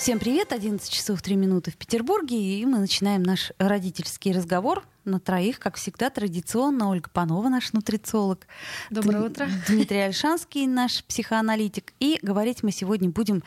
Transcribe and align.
Всем 0.00 0.18
привет, 0.18 0.50
11 0.54 0.90
часов 0.90 1.20
3 1.20 1.36
минуты 1.36 1.70
в 1.70 1.76
Петербурге, 1.76 2.38
и 2.38 2.64
мы 2.64 2.78
начинаем 2.78 3.22
наш 3.22 3.52
родительский 3.58 4.32
разговор 4.32 4.82
на 5.04 5.20
троих, 5.20 5.58
как 5.58 5.76
всегда, 5.76 6.08
традиционно. 6.08 6.88
Ольга 6.88 7.10
Панова, 7.12 7.50
наш 7.50 7.74
нутрициолог. 7.74 8.46
Доброе 8.88 9.18
Д- 9.18 9.26
утро. 9.26 9.48
Дмитрий 9.68 9.98
Альшанский, 9.98 10.66
наш 10.66 11.04
психоаналитик. 11.04 11.92
И 12.00 12.18
говорить 12.22 12.62
мы 12.62 12.72
сегодня 12.72 13.10
будем... 13.10 13.42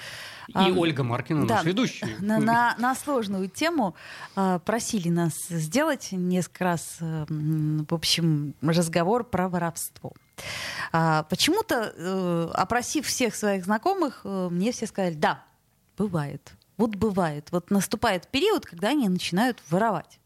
И 0.47 0.51
а, 0.53 0.67
Ольга 0.67 1.03
Маркина, 1.03 1.47
да, 1.47 1.55
наш 1.55 1.65
ведущий. 1.65 2.05
На, 2.19 2.37
на- 2.37 2.75
на 2.77 2.93
сложную 2.93 3.49
тему 3.49 3.95
а, 4.35 4.59
просили 4.59 5.09
нас 5.09 5.33
сделать 5.49 6.09
несколько 6.11 6.65
раз, 6.65 6.97
э, 6.99 7.25
в 7.29 7.95
общем, 7.95 8.53
разговор 8.61 9.23
про 9.23 9.49
воровство. 9.49 10.13
А, 10.91 11.23
почему-то, 11.23 11.91
э, 11.97 12.49
опросив 12.53 13.07
всех 13.07 13.33
своих 13.33 13.65
знакомых, 13.65 14.21
э, 14.23 14.49
мне 14.51 14.71
все 14.71 14.85
сказали, 14.85 15.15
да, 15.15 15.45
бывает. 15.97 16.53
Вот 16.77 16.95
бывает. 16.95 17.49
Вот 17.51 17.69
наступает 17.71 18.27
период, 18.27 18.65
когда 18.65 18.89
они 18.89 19.07
начинают 19.09 19.61
воровать. 19.69 20.19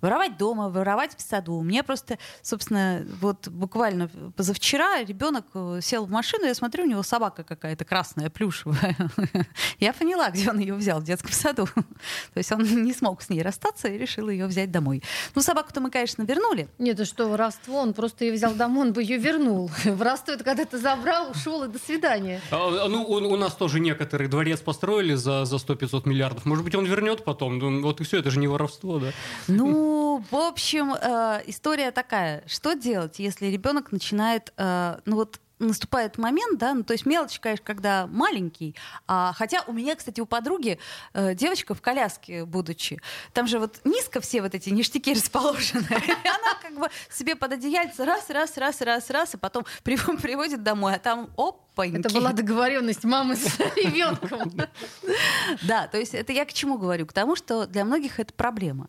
Воровать 0.00 0.36
дома, 0.36 0.68
воровать 0.68 1.16
в 1.16 1.20
саду. 1.20 1.56
У 1.56 1.62
меня 1.62 1.82
просто, 1.82 2.18
собственно, 2.42 3.06
вот 3.20 3.48
буквально 3.48 4.08
позавчера 4.36 5.02
ребенок 5.02 5.46
э, 5.54 5.80
сел 5.82 6.06
в 6.06 6.10
машину, 6.10 6.46
я 6.46 6.54
смотрю, 6.54 6.84
у 6.84 6.86
него 6.86 7.02
собака 7.02 7.44
какая-то 7.44 7.84
красная, 7.84 8.30
плюшевая. 8.30 8.96
Я 9.78 9.92
поняла, 9.92 10.30
где 10.30 10.50
он 10.50 10.58
ее 10.58 10.74
взял 10.74 11.00
в 11.00 11.04
детском 11.04 11.32
саду. 11.32 11.66
То 11.74 12.38
есть 12.38 12.52
он 12.52 12.62
не 12.84 12.92
смог 12.92 13.22
с 13.22 13.28
ней 13.28 13.42
расстаться 13.42 13.88
и 13.88 13.98
решил 13.98 14.28
ее 14.28 14.46
взять 14.46 14.70
домой. 14.70 15.02
Ну, 15.34 15.42
собаку-то 15.42 15.80
мы, 15.80 15.90
конечно, 15.90 16.22
вернули. 16.22 16.68
Нет, 16.78 16.96
это 16.96 17.04
что, 17.04 17.28
воровство? 17.28 17.80
Он 17.80 17.94
просто 17.94 18.24
ее 18.24 18.32
взял 18.32 18.54
домой, 18.54 18.88
он 18.88 18.92
бы 18.92 19.02
ее 19.02 19.18
вернул. 19.18 19.70
Воровство 19.84 20.34
это 20.34 20.44
когда 20.44 20.64
ты 20.64 20.78
забрал, 20.78 21.30
ушел 21.30 21.64
и 21.64 21.68
до 21.68 21.78
свидания. 21.78 22.40
А, 22.50 22.84
а, 22.84 22.88
ну, 22.88 23.02
у, 23.02 23.14
у 23.14 23.36
нас 23.36 23.54
тоже 23.54 23.80
некоторые 23.80 24.28
дворец 24.28 24.60
построили 24.60 25.14
за, 25.14 25.44
за 25.44 25.56
100-500 25.56 26.08
миллиардов. 26.08 26.44
Может 26.44 26.64
быть, 26.64 26.74
он 26.74 26.84
вернет 26.84 27.24
потом. 27.24 27.58
Ну, 27.58 27.82
Вот 27.82 28.00
и 28.00 28.04
все, 28.04 28.18
это 28.18 28.30
же 28.30 28.38
не 28.38 28.48
воровство, 28.48 28.98
да? 28.98 29.12
Ну, 29.48 29.85
в 30.30 30.36
общем, 30.36 30.94
э, 30.94 31.42
история 31.46 31.90
такая. 31.90 32.42
Что 32.46 32.74
делать, 32.74 33.18
если 33.18 33.46
ребенок 33.46 33.92
начинает, 33.92 34.52
э, 34.56 34.98
ну 35.04 35.16
вот 35.16 35.40
наступает 35.58 36.18
момент, 36.18 36.58
да, 36.58 36.74
ну 36.74 36.82
то 36.82 36.92
есть 36.92 37.06
мелочь, 37.06 37.38
конечно, 37.40 37.64
когда 37.64 38.06
маленький, 38.06 38.74
а, 39.06 39.32
хотя 39.34 39.62
у 39.66 39.72
меня, 39.72 39.96
кстати, 39.96 40.20
у 40.20 40.26
подруги 40.26 40.78
э, 41.14 41.34
девочка 41.34 41.74
в 41.74 41.80
коляске, 41.80 42.44
будучи, 42.44 43.00
там 43.32 43.46
же 43.46 43.58
вот 43.58 43.80
низко 43.84 44.20
все 44.20 44.42
вот 44.42 44.54
эти 44.54 44.70
ништяки 44.70 45.14
расположены, 45.14 45.86
и 45.88 46.28
она 46.28 46.54
как 46.60 46.78
бы 46.78 46.88
себе 47.10 47.36
под 47.36 47.52
одеяльце 47.52 48.04
раз, 48.04 48.28
раз, 48.30 48.56
раз, 48.58 48.80
раз, 48.80 49.10
раз, 49.10 49.34
и 49.34 49.36
потом 49.38 49.64
при- 49.82 49.96
приводит 49.96 50.62
домой, 50.62 50.94
а 50.94 50.98
там 50.98 51.30
опаньки. 51.36 52.00
Это 52.00 52.10
была 52.10 52.32
договоренность 52.32 53.04
мамы 53.04 53.36
с 53.36 53.58
ребенком. 53.76 54.52
Да, 55.62 55.86
то 55.86 55.98
есть 55.98 56.14
это 56.14 56.32
я 56.32 56.44
к 56.44 56.52
чему 56.52 56.76
говорю? 56.78 57.06
К 57.06 57.12
тому, 57.12 57.36
что 57.36 57.66
для 57.66 57.84
многих 57.84 58.20
это 58.20 58.32
проблема. 58.34 58.88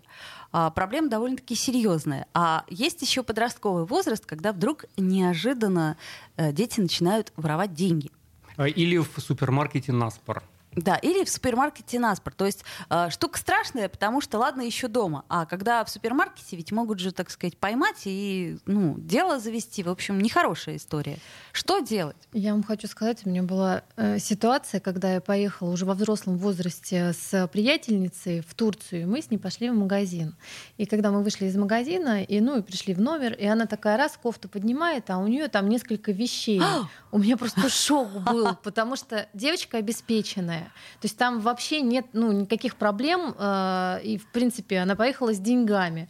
А, 0.51 0.69
проблема 0.69 1.09
довольно-таки 1.09 1.55
серьезная. 1.55 2.27
А 2.33 2.63
есть 2.69 3.01
еще 3.01 3.23
подростковый 3.23 3.85
возраст, 3.85 4.25
когда 4.25 4.51
вдруг 4.53 4.85
неожиданно 4.97 5.97
э, 6.35 6.51
дети 6.51 6.79
начинают 6.79 7.31
воровать 7.35 7.73
деньги. 7.73 8.11
А, 8.55 8.67
Или 8.67 8.97
в 8.97 9.09
супермаркете 9.17 9.91
Наспор. 9.91 10.43
Да, 10.77 10.95
или 10.95 11.23
в 11.23 11.29
супермаркете 11.29 11.99
наспор. 11.99 12.33
То 12.33 12.45
есть 12.45 12.63
э, 12.91 13.09
штука 13.09 13.39
страшная, 13.39 13.89
потому 13.89 14.21
что 14.21 14.37
ладно 14.37 14.61
еще 14.61 14.87
дома. 14.87 15.25
А 15.27 15.47
когда 15.47 15.83
в 15.83 15.89
супермаркете, 15.89 16.55
ведь 16.55 16.71
могут 16.71 16.99
же, 16.99 17.11
так 17.11 17.31
сказать, 17.31 17.57
поймать 17.57 18.03
и 18.05 18.59
ну, 18.67 18.95
дело 18.99 19.39
завести. 19.39 19.81
В 19.81 19.89
общем, 19.89 20.19
нехорошая 20.19 20.75
история. 20.75 21.17
Что 21.51 21.79
делать? 21.79 22.15
Я 22.31 22.53
вам 22.53 22.63
хочу 22.63 22.87
сказать, 22.87 23.25
у 23.25 23.29
меня 23.29 23.41
была 23.41 23.81
э, 23.95 24.19
ситуация, 24.19 24.79
когда 24.79 25.15
я 25.15 25.21
поехала 25.21 25.71
уже 25.71 25.85
во 25.85 25.95
взрослом 25.95 26.37
возрасте 26.37 27.11
с 27.13 27.47
приятельницей 27.51 28.41
в 28.41 28.53
Турцию, 28.53 29.01
и 29.01 29.05
мы 29.05 29.23
с 29.23 29.31
ней 29.31 29.39
пошли 29.39 29.71
в 29.71 29.73
магазин. 29.73 30.35
И 30.77 30.85
когда 30.85 31.09
мы 31.09 31.23
вышли 31.23 31.47
из 31.47 31.55
магазина, 31.55 32.21
и 32.21 32.39
ну 32.39 32.59
и 32.59 32.61
пришли 32.61 32.93
в 32.93 33.01
номер, 33.01 33.33
и 33.33 33.45
она 33.47 33.65
такая 33.65 33.97
раз 33.97 34.15
кофту 34.21 34.47
поднимает, 34.47 35.09
а 35.09 35.17
у 35.17 35.25
нее 35.25 35.47
там 35.47 35.69
несколько 35.69 36.11
вещей. 36.11 36.61
У 37.11 37.17
меня 37.19 37.37
просто 37.37 37.67
шок 37.69 38.09
был, 38.09 38.55
потому 38.61 38.95
что 38.95 39.27
девочка 39.33 39.77
обеспеченная. 39.77 40.66
То 40.99 41.05
есть 41.05 41.17
там 41.17 41.39
вообще 41.39 41.81
нет 41.81 42.05
ну, 42.13 42.31
никаких 42.31 42.75
проблем, 42.75 43.35
э, 43.37 43.99
и 44.03 44.17
в 44.17 44.31
принципе 44.31 44.79
она 44.79 44.95
поехала 44.95 45.33
с 45.33 45.39
деньгами. 45.39 46.09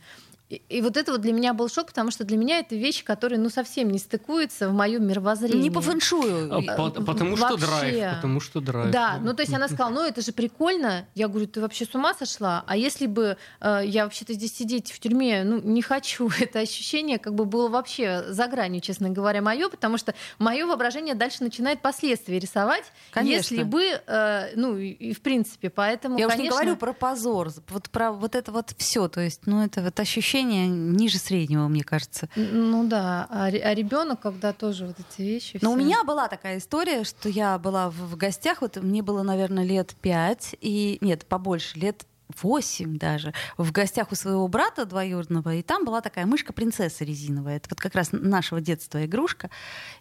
И, 0.50 0.62
и 0.70 0.82
вот 0.82 0.96
это 0.96 1.12
вот 1.12 1.20
для 1.22 1.34
меня 1.34 1.54
был 1.54 1.68
шок, 1.68 1.88
потому 1.88 2.10
что 2.10 2.24
для 2.24 2.38
меня 2.38 2.60
это 2.60 2.74
вещи, 2.76 3.04
которые 3.04 3.38
ну 3.38 3.50
совсем 3.50 3.90
не 3.90 4.00
стыкуются 4.00 4.70
в 4.70 4.74
моем 4.74 5.06
мировоззрении. 5.06 5.64
Не 5.64 5.72
по 5.72 5.82
фэншую. 5.82 6.54
А, 6.54 6.62
по- 6.62 6.90
Потому 7.02 7.36
что 7.36 7.58
вообще. 7.58 7.66
драйв. 7.68 8.16
Потому 8.16 8.40
что 8.40 8.62
драйв. 8.62 8.92
Да, 8.92 9.20
ну 9.22 9.34
то 9.34 9.42
есть 9.42 9.54
она 9.54 9.68
сказала, 9.68 9.90
ну 9.90 10.06
это 10.06 10.22
же 10.22 10.32
прикольно. 10.32 11.06
Я 11.16 11.28
говорю, 11.28 11.48
ты 11.48 11.60
вообще 11.60 11.86
с 11.86 11.94
ума 11.96 12.14
сошла? 12.14 12.64
А 12.66 12.78
если 12.78 13.08
бы 13.08 13.36
э, 13.60 13.82
я 13.84 14.06
вообще-то 14.06 14.34
здесь 14.34 14.56
сидеть 14.56 14.92
в 14.92 15.00
тюрьме, 15.00 15.44
ну 15.44 15.60
не 15.60 15.82
хочу, 15.82 16.30
это 16.40 16.60
ощущение 16.60 17.20
как 17.20 17.36
бы 17.36 17.44
было 17.44 17.68
вообще 17.68 18.24
за 18.30 18.48
гранью, 18.48 18.80
честно 18.80 19.10
говоря, 19.10 19.42
мое, 19.42 19.68
потому 19.68 19.98
что 19.98 20.14
мое 20.40 20.66
воображение 20.66 21.16
дальше 21.16 21.44
начинает 21.44 21.82
последствия 21.82 22.40
рисовать, 22.40 22.86
Конечно. 23.12 23.54
если 23.54 23.64
бы, 23.64 23.84
э, 23.84 24.52
ну 24.56 24.78
и, 24.78 25.12
в 25.14 25.20
принципе, 25.20 25.70
поэтому, 25.70 26.18
Я 26.18 26.28
уж 26.28 26.34
не 26.34 26.38
конечно, 26.38 26.56
говорю 26.56 26.76
про 26.78 26.94
позор, 26.94 27.50
вот 27.68 27.90
про 27.90 28.14
вот 28.14 28.34
это 28.34 28.54
вот 28.54 28.72
все, 28.78 29.10
то 29.10 29.20
есть, 29.20 29.42
ну 29.46 29.66
это 29.66 29.82
вот 29.82 30.00
ощущение 30.00 30.37
ниже 30.44 31.18
среднего, 31.18 31.68
мне 31.68 31.84
кажется. 31.84 32.30
Ну 32.36 32.88
да, 32.88 33.28
а, 33.30 33.50
ребенок, 33.50 34.20
когда 34.22 34.54
тоже 34.54 34.86
вот 34.86 34.98
эти 35.00 35.22
вещи. 35.22 35.60
Но 35.62 35.72
у 35.72 35.76
всё. 35.76 35.86
меня 35.86 36.04
была 36.04 36.28
такая 36.28 36.58
история, 36.58 37.04
что 37.04 37.30
я 37.30 37.58
была 37.58 37.90
в, 37.90 37.96
в 37.96 38.18
гостях, 38.18 38.62
вот 38.62 38.78
мне 38.78 39.02
было, 39.02 39.24
наверное, 39.24 39.64
лет 39.64 39.96
пять, 40.02 40.56
и 40.62 40.98
нет, 41.02 41.26
побольше, 41.26 41.80
лет 41.80 42.06
восемь 42.42 42.98
даже, 42.98 43.34
в 43.58 43.72
гостях 43.72 44.12
у 44.12 44.16
своего 44.16 44.48
брата 44.48 44.86
двоюродного, 44.86 45.56
и 45.56 45.62
там 45.62 45.86
была 45.86 46.02
такая 46.02 46.26
мышка-принцесса 46.26 47.04
резиновая. 47.04 47.58
Это 47.58 47.70
вот 47.70 47.80
как 47.80 47.96
раз 47.96 48.10
нашего 48.12 48.62
детства 48.62 49.06
игрушка. 49.06 49.50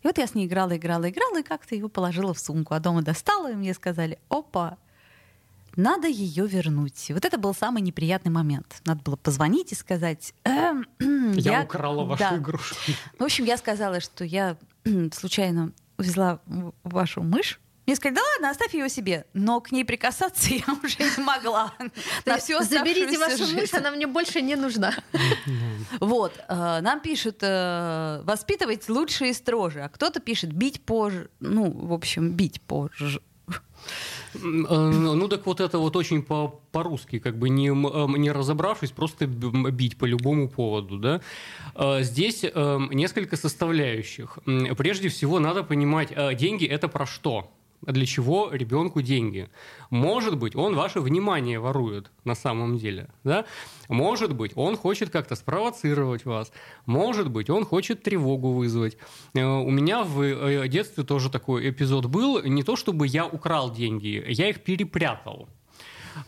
И 0.02 0.06
вот 0.06 0.18
я 0.18 0.26
с 0.26 0.34
ней 0.34 0.46
играла, 0.46 0.76
играла, 0.76 1.08
играла, 1.08 1.40
и 1.40 1.42
как-то 1.42 1.74
ее 1.74 1.88
положила 1.88 2.34
в 2.34 2.38
сумку. 2.38 2.74
А 2.74 2.80
дома 2.80 3.02
достала, 3.02 3.52
и 3.52 3.54
мне 3.54 3.74
сказали, 3.74 4.18
опа, 4.28 4.78
надо 5.76 6.08
ее 6.08 6.46
вернуть. 6.46 7.10
Вот 7.10 7.24
это 7.24 7.38
был 7.38 7.54
самый 7.54 7.82
неприятный 7.82 8.30
момент. 8.32 8.80
Надо 8.84 9.02
было 9.02 9.16
позвонить 9.16 9.72
и 9.72 9.74
сказать... 9.74 10.34
«Эм, 10.44 10.86
Я, 11.36 11.62
украла 11.62 12.04
вашу 12.04 12.20
Да. 12.22 12.36
игрушку. 12.36 12.76
в 13.18 13.22
общем, 13.22 13.44
я 13.44 13.56
сказала, 13.56 14.00
что 14.00 14.24
я 14.24 14.56
случайно 15.12 15.72
увезла 15.98 16.40
вашу 16.82 17.22
мышь. 17.22 17.60
Мне 17.86 17.94
сказали, 17.94 18.16
да 18.16 18.22
ладно, 18.34 18.50
оставь 18.50 18.74
ее 18.74 18.88
себе. 18.88 19.26
Но 19.32 19.60
к 19.60 19.70
ней 19.70 19.84
прикасаться 19.84 20.48
я 20.52 20.64
уже 20.82 20.96
не 20.98 21.22
могла. 21.22 21.72
На 22.26 22.38
всю 22.38 22.60
Заберите 22.62 23.16
вашу 23.18 23.42
мышь, 23.42 23.50
жизнь. 23.50 23.76
она 23.76 23.92
мне 23.92 24.06
больше 24.06 24.40
не 24.42 24.56
нужна. 24.56 24.92
Вот, 26.00 26.32
э, 26.48 26.80
нам 26.82 27.00
пишут 27.00 27.38
э, 27.42 28.20
воспитывать 28.24 28.88
лучше 28.88 29.28
и 29.28 29.32
строже, 29.32 29.82
а 29.82 29.88
кто-то 29.88 30.18
пишет 30.20 30.52
бить 30.52 30.84
позже. 30.84 31.30
Ну, 31.40 31.70
в 31.70 31.92
общем, 31.92 32.32
бить 32.32 32.60
позже. 32.60 33.20
Э, 33.48 34.38
Ну 35.14 35.28
так 35.28 35.46
вот 35.46 35.60
это 35.60 35.78
вот 35.78 35.96
очень 35.96 36.22
по- 36.22 36.60
по-русски, 36.72 37.18
как 37.18 37.38
бы 37.38 37.48
не, 37.48 37.68
м, 37.68 37.86
э, 37.86 38.18
не 38.18 38.30
разобравшись, 38.32 38.90
просто 38.90 39.26
бить 39.26 39.96
по 39.96 40.04
любому 40.04 40.48
поводу. 40.48 40.98
Да? 40.98 41.20
Э, 41.74 42.02
Здесь 42.02 42.44
э, 42.44 42.78
несколько 42.92 43.36
составляющих. 43.36 44.38
Прежде 44.76 45.08
всего 45.08 45.38
надо 45.40 45.62
понимать, 45.62 46.08
э, 46.16 46.34
деньги 46.34 46.66
это 46.66 46.88
про 46.88 47.06
что? 47.06 47.50
Для 47.82 48.06
чего 48.06 48.50
ребенку 48.52 49.02
деньги? 49.02 49.48
Может 49.90 50.36
быть, 50.38 50.56
он 50.56 50.74
ваше 50.74 51.00
внимание 51.00 51.58
ворует 51.58 52.10
на 52.24 52.34
самом 52.34 52.78
деле. 52.78 53.08
Да? 53.24 53.44
Может 53.88 54.34
быть, 54.34 54.52
он 54.56 54.76
хочет 54.76 55.10
как-то 55.10 55.36
спровоцировать 55.36 56.24
вас. 56.24 56.52
Может 56.86 57.30
быть, 57.30 57.50
он 57.50 57.64
хочет 57.64 58.02
тревогу 58.02 58.52
вызвать. 58.52 58.96
Э, 59.34 59.44
У 59.44 59.70
меня 59.70 60.02
в 60.02 60.20
э, 60.22 60.68
детстве 60.68 61.04
тоже 61.04 61.30
такой 61.30 61.70
эпизод 61.70 62.06
был. 62.06 62.42
Не 62.42 62.62
то, 62.62 62.76
чтобы 62.76 63.06
я 63.06 63.26
украл 63.26 63.72
деньги, 63.72 64.24
я 64.28 64.48
их 64.48 64.62
перепрятал. 64.64 65.48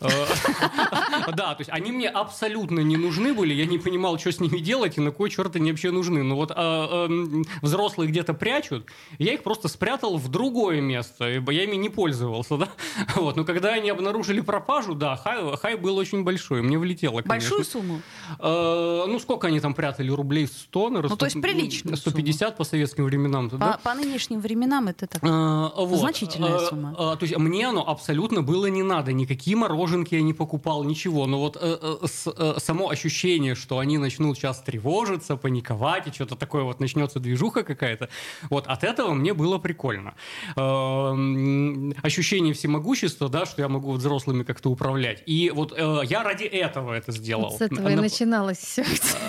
Э, 0.01 0.07
да, 1.33 1.55
то 1.55 1.59
есть 1.59 1.69
они 1.69 1.91
мне 1.91 2.09
абсолютно 2.09 2.79
не 2.79 2.97
нужны 2.97 3.33
были, 3.33 3.53
я 3.53 3.65
не 3.65 3.77
понимал, 3.77 4.17
что 4.19 4.31
с 4.31 4.39
ними 4.39 4.59
делать 4.59 4.97
и 4.97 5.01
на 5.01 5.11
кой 5.11 5.29
черт 5.29 5.55
они 5.55 5.71
вообще 5.71 5.91
нужны. 5.91 6.23
Но 6.23 6.35
вот 6.35 6.51
а, 6.55 7.05
эм, 7.05 7.45
взрослые 7.61 8.09
где-то 8.09 8.33
прячут, 8.33 8.85
я 9.17 9.33
их 9.33 9.43
просто 9.43 9.67
спрятал 9.67 10.17
в 10.17 10.29
другое 10.29 10.81
место, 10.81 11.25
я 11.27 11.63
ими 11.63 11.75
не 11.75 11.89
пользовался, 11.89 12.57
да. 12.57 12.69
Вот, 13.15 13.35
но 13.35 13.43
когда 13.43 13.73
они 13.73 13.89
обнаружили 13.89 14.41
пропажу, 14.41 14.95
да, 14.95 15.15
хай, 15.15 15.39
хай 15.57 15.75
был 15.75 15.97
очень 15.97 16.23
большой, 16.23 16.61
мне 16.61 16.77
влетело, 16.77 17.21
конечно. 17.21 17.57
Большую 17.57 17.65
сумму? 17.65 18.01
Э, 18.39 19.05
ну, 19.07 19.19
сколько 19.19 19.47
они 19.47 19.59
там 19.59 19.73
прятали? 19.73 20.09
Рублей 20.09 20.47
100, 20.47 20.89
наверное? 20.89 21.09
Ну, 21.09 21.17
то 21.17 21.25
есть 21.25 21.41
прилично. 21.41 21.95
150 21.95 22.57
по 22.57 22.63
советским 22.63 23.05
временам. 23.05 23.49
По, 23.49 23.79
по 23.81 23.93
нынешним 23.93 24.39
временам 24.39 24.87
это 24.87 25.07
так 25.07 25.21
значительная 25.23 26.59
сумма. 26.59 26.93
То 26.93 27.17
есть 27.21 27.37
мне 27.37 27.67
оно 27.67 27.87
абсолютно 27.87 28.41
было 28.41 28.67
не 28.67 28.83
надо, 28.83 29.13
никакие 29.13 29.55
мороженки 29.79 30.15
я 30.15 30.21
не 30.21 30.33
покупал, 30.33 30.83
ничего. 30.83 31.25
Но 31.27 31.39
вот 31.39 31.57
э, 31.59 31.77
э, 31.81 32.07
с, 32.07 32.27
э, 32.27 32.53
само 32.57 32.89
ощущение, 32.89 33.55
что 33.55 33.79
они 33.79 33.97
начнут 33.97 34.37
сейчас 34.37 34.59
тревожиться, 34.59 35.37
паниковать, 35.37 36.07
и 36.07 36.11
что-то 36.11 36.35
такое 36.35 36.63
вот 36.63 36.79
начнется 36.79 37.19
движуха 37.19 37.63
какая-то, 37.63 38.09
вот 38.49 38.67
от 38.67 38.83
этого 38.83 39.13
мне 39.13 39.33
было 39.33 39.57
прикольно. 39.57 40.13
Э, 40.55 42.01
ощущение 42.03 42.53
всемогущества, 42.53 43.29
да, 43.29 43.45
что 43.45 43.61
я 43.61 43.69
могу 43.69 43.93
взрослыми 43.93 44.43
как-то 44.43 44.69
управлять. 44.69 45.23
И 45.25 45.51
вот 45.53 45.73
э, 45.75 46.01
я 46.05 46.23
ради 46.23 46.43
этого 46.43 46.93
это 46.93 47.11
сделал. 47.11 47.49
Вот 47.49 47.59
с 47.59 47.61
этого 47.61 47.89
и 47.89 47.95
начиналось 47.95 48.57
все. 48.57 48.83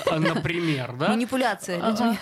Э, 0.06 0.19
например, 0.19 0.94
да? 0.99 1.08
Манипуляция 1.08 1.81
а, 1.82 1.91
людьми. 1.91 2.19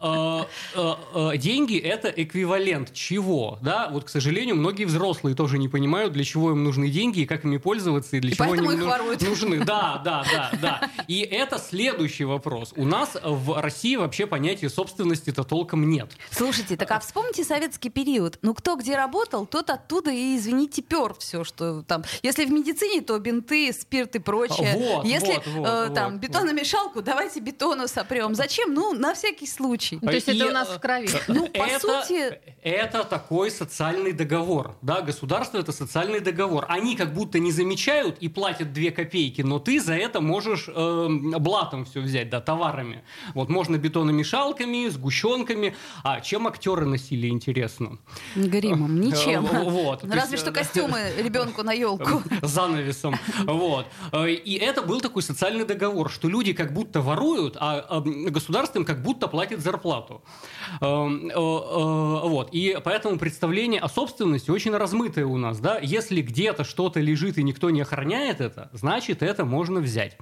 А, 0.00 0.46
вот. 0.74 1.38
Деньги– 1.38 1.78
это 1.94 2.08
эквивалент 2.08 2.92
чего, 2.92 3.58
да? 3.60 3.88
Вот, 3.90 4.04
к 4.04 4.08
сожалению, 4.08 4.56
многие 4.56 4.84
взрослые 4.84 5.34
тоже 5.34 5.58
не 5.58 5.68
понимают, 5.68 6.12
для 6.12 6.24
чего 6.24 6.52
им 6.52 6.64
нужны 6.64 6.88
деньги 6.88 7.15
и 7.22 7.26
как 7.26 7.44
ими 7.44 7.56
пользоваться, 7.58 8.16
и 8.16 8.20
для 8.20 8.32
и 8.32 8.34
чего 8.34 8.52
они 8.52 8.74
их 8.74 9.20
нужны. 9.22 9.64
Да, 9.64 10.00
да, 10.04 10.24
да, 10.30 10.50
да. 10.60 10.90
И 11.08 11.20
это 11.20 11.58
следующий 11.58 12.24
вопрос. 12.24 12.72
У 12.76 12.84
нас 12.84 13.16
в 13.22 13.60
России 13.60 13.96
вообще 13.96 14.26
понятия 14.26 14.68
собственности-то 14.68 15.44
толком 15.44 15.88
нет. 15.88 16.10
Слушайте, 16.30 16.76
так 16.76 16.90
а 16.90 17.00
вспомните 17.00 17.44
советский 17.44 17.90
период. 17.90 18.38
Ну, 18.42 18.54
кто 18.54 18.76
где 18.76 18.96
работал, 18.96 19.46
тот 19.46 19.70
оттуда 19.70 20.10
и, 20.10 20.36
извините, 20.36 20.82
пер 20.82 21.14
все, 21.18 21.44
что 21.44 21.82
там. 21.82 22.04
Если 22.22 22.44
в 22.44 22.50
медицине, 22.50 23.00
то 23.00 23.18
бинты, 23.18 23.72
спирт 23.72 24.16
и 24.16 24.18
прочее. 24.18 24.74
Вот, 24.76 25.04
Если 25.04 25.34
вот, 25.34 25.46
вот, 25.46 25.66
э, 25.66 25.94
там 25.94 26.12
вот, 26.12 26.20
бетономешалку, 26.20 27.02
давайте 27.02 27.40
бетону 27.40 27.88
сопрем. 27.88 28.34
Зачем? 28.34 28.74
Ну, 28.74 28.92
на 28.92 29.14
всякий 29.14 29.46
случай. 29.46 29.98
То 29.98 30.10
есть 30.10 30.28
и, 30.28 30.36
это 30.36 30.48
у 30.48 30.52
нас 30.52 30.68
в 30.68 30.78
крови. 30.80 31.08
Ну, 31.28 31.48
по 31.48 31.62
это, 31.62 31.80
сути... 31.80 32.40
Это 32.62 33.04
такой 33.04 33.50
социальный 33.50 34.12
договор. 34.12 34.76
Да, 34.82 35.00
государство— 35.00 35.58
это 35.58 35.72
социальный 35.72 36.20
договор. 36.20 36.66
Они 36.68 36.96
как 36.96 37.05
будто 37.14 37.38
не 37.38 37.52
замечают 37.52 38.18
и 38.20 38.28
платят 38.28 38.72
две 38.72 38.90
копейки, 38.90 39.42
но 39.42 39.58
ты 39.58 39.80
за 39.80 39.94
это 39.94 40.20
можешь 40.20 40.68
э, 40.68 41.08
блатом 41.38 41.84
все 41.84 42.00
взять, 42.00 42.30
да, 42.30 42.40
товарами. 42.40 43.02
Вот 43.34 43.48
можно 43.48 43.76
бетономешалками, 43.76 44.88
сгущенками. 44.88 45.74
А 46.02 46.20
чем 46.20 46.46
актеры 46.46 46.86
носили, 46.86 47.28
интересно? 47.28 47.98
Гримом, 48.34 48.96
э, 49.00 49.04
ничем. 49.06 49.46
Вот. 49.76 50.04
Разве 50.04 50.38
что 50.38 50.52
костюмы 50.52 50.98
ребенку 51.18 51.62
на 51.62 51.72
елку. 51.72 52.22
Занавесом. 52.42 53.16
Вот. 53.44 53.86
Э, 54.12 54.30
и 54.30 54.54
это 54.54 54.82
был 54.82 55.00
такой 55.00 55.22
социальный 55.22 55.64
договор, 55.64 56.10
что 56.10 56.28
люди 56.28 56.52
как 56.52 56.72
будто 56.72 57.00
воруют, 57.00 57.56
а 57.58 58.00
государство 58.00 58.78
им 58.78 58.84
как 58.84 59.02
будто 59.02 59.28
платит 59.28 59.60
зарплату. 59.60 60.22
Эм, 60.80 61.30
вот. 61.34 62.48
И 62.52 62.78
поэтому 62.84 63.18
представление 63.18 63.80
о 63.80 63.88
собственности 63.88 64.50
очень 64.50 64.76
размытое 64.76 65.26
у 65.26 65.36
нас. 65.36 65.58
Да? 65.58 65.78
Если 65.78 66.20
где-то 66.22 66.64
что-то 66.64 66.95
лежит 67.00 67.38
и 67.38 67.42
никто 67.42 67.70
не 67.70 67.80
охраняет 67.80 68.40
это, 68.40 68.70
значит, 68.72 69.22
это 69.22 69.44
можно 69.44 69.80
взять. 69.80 70.16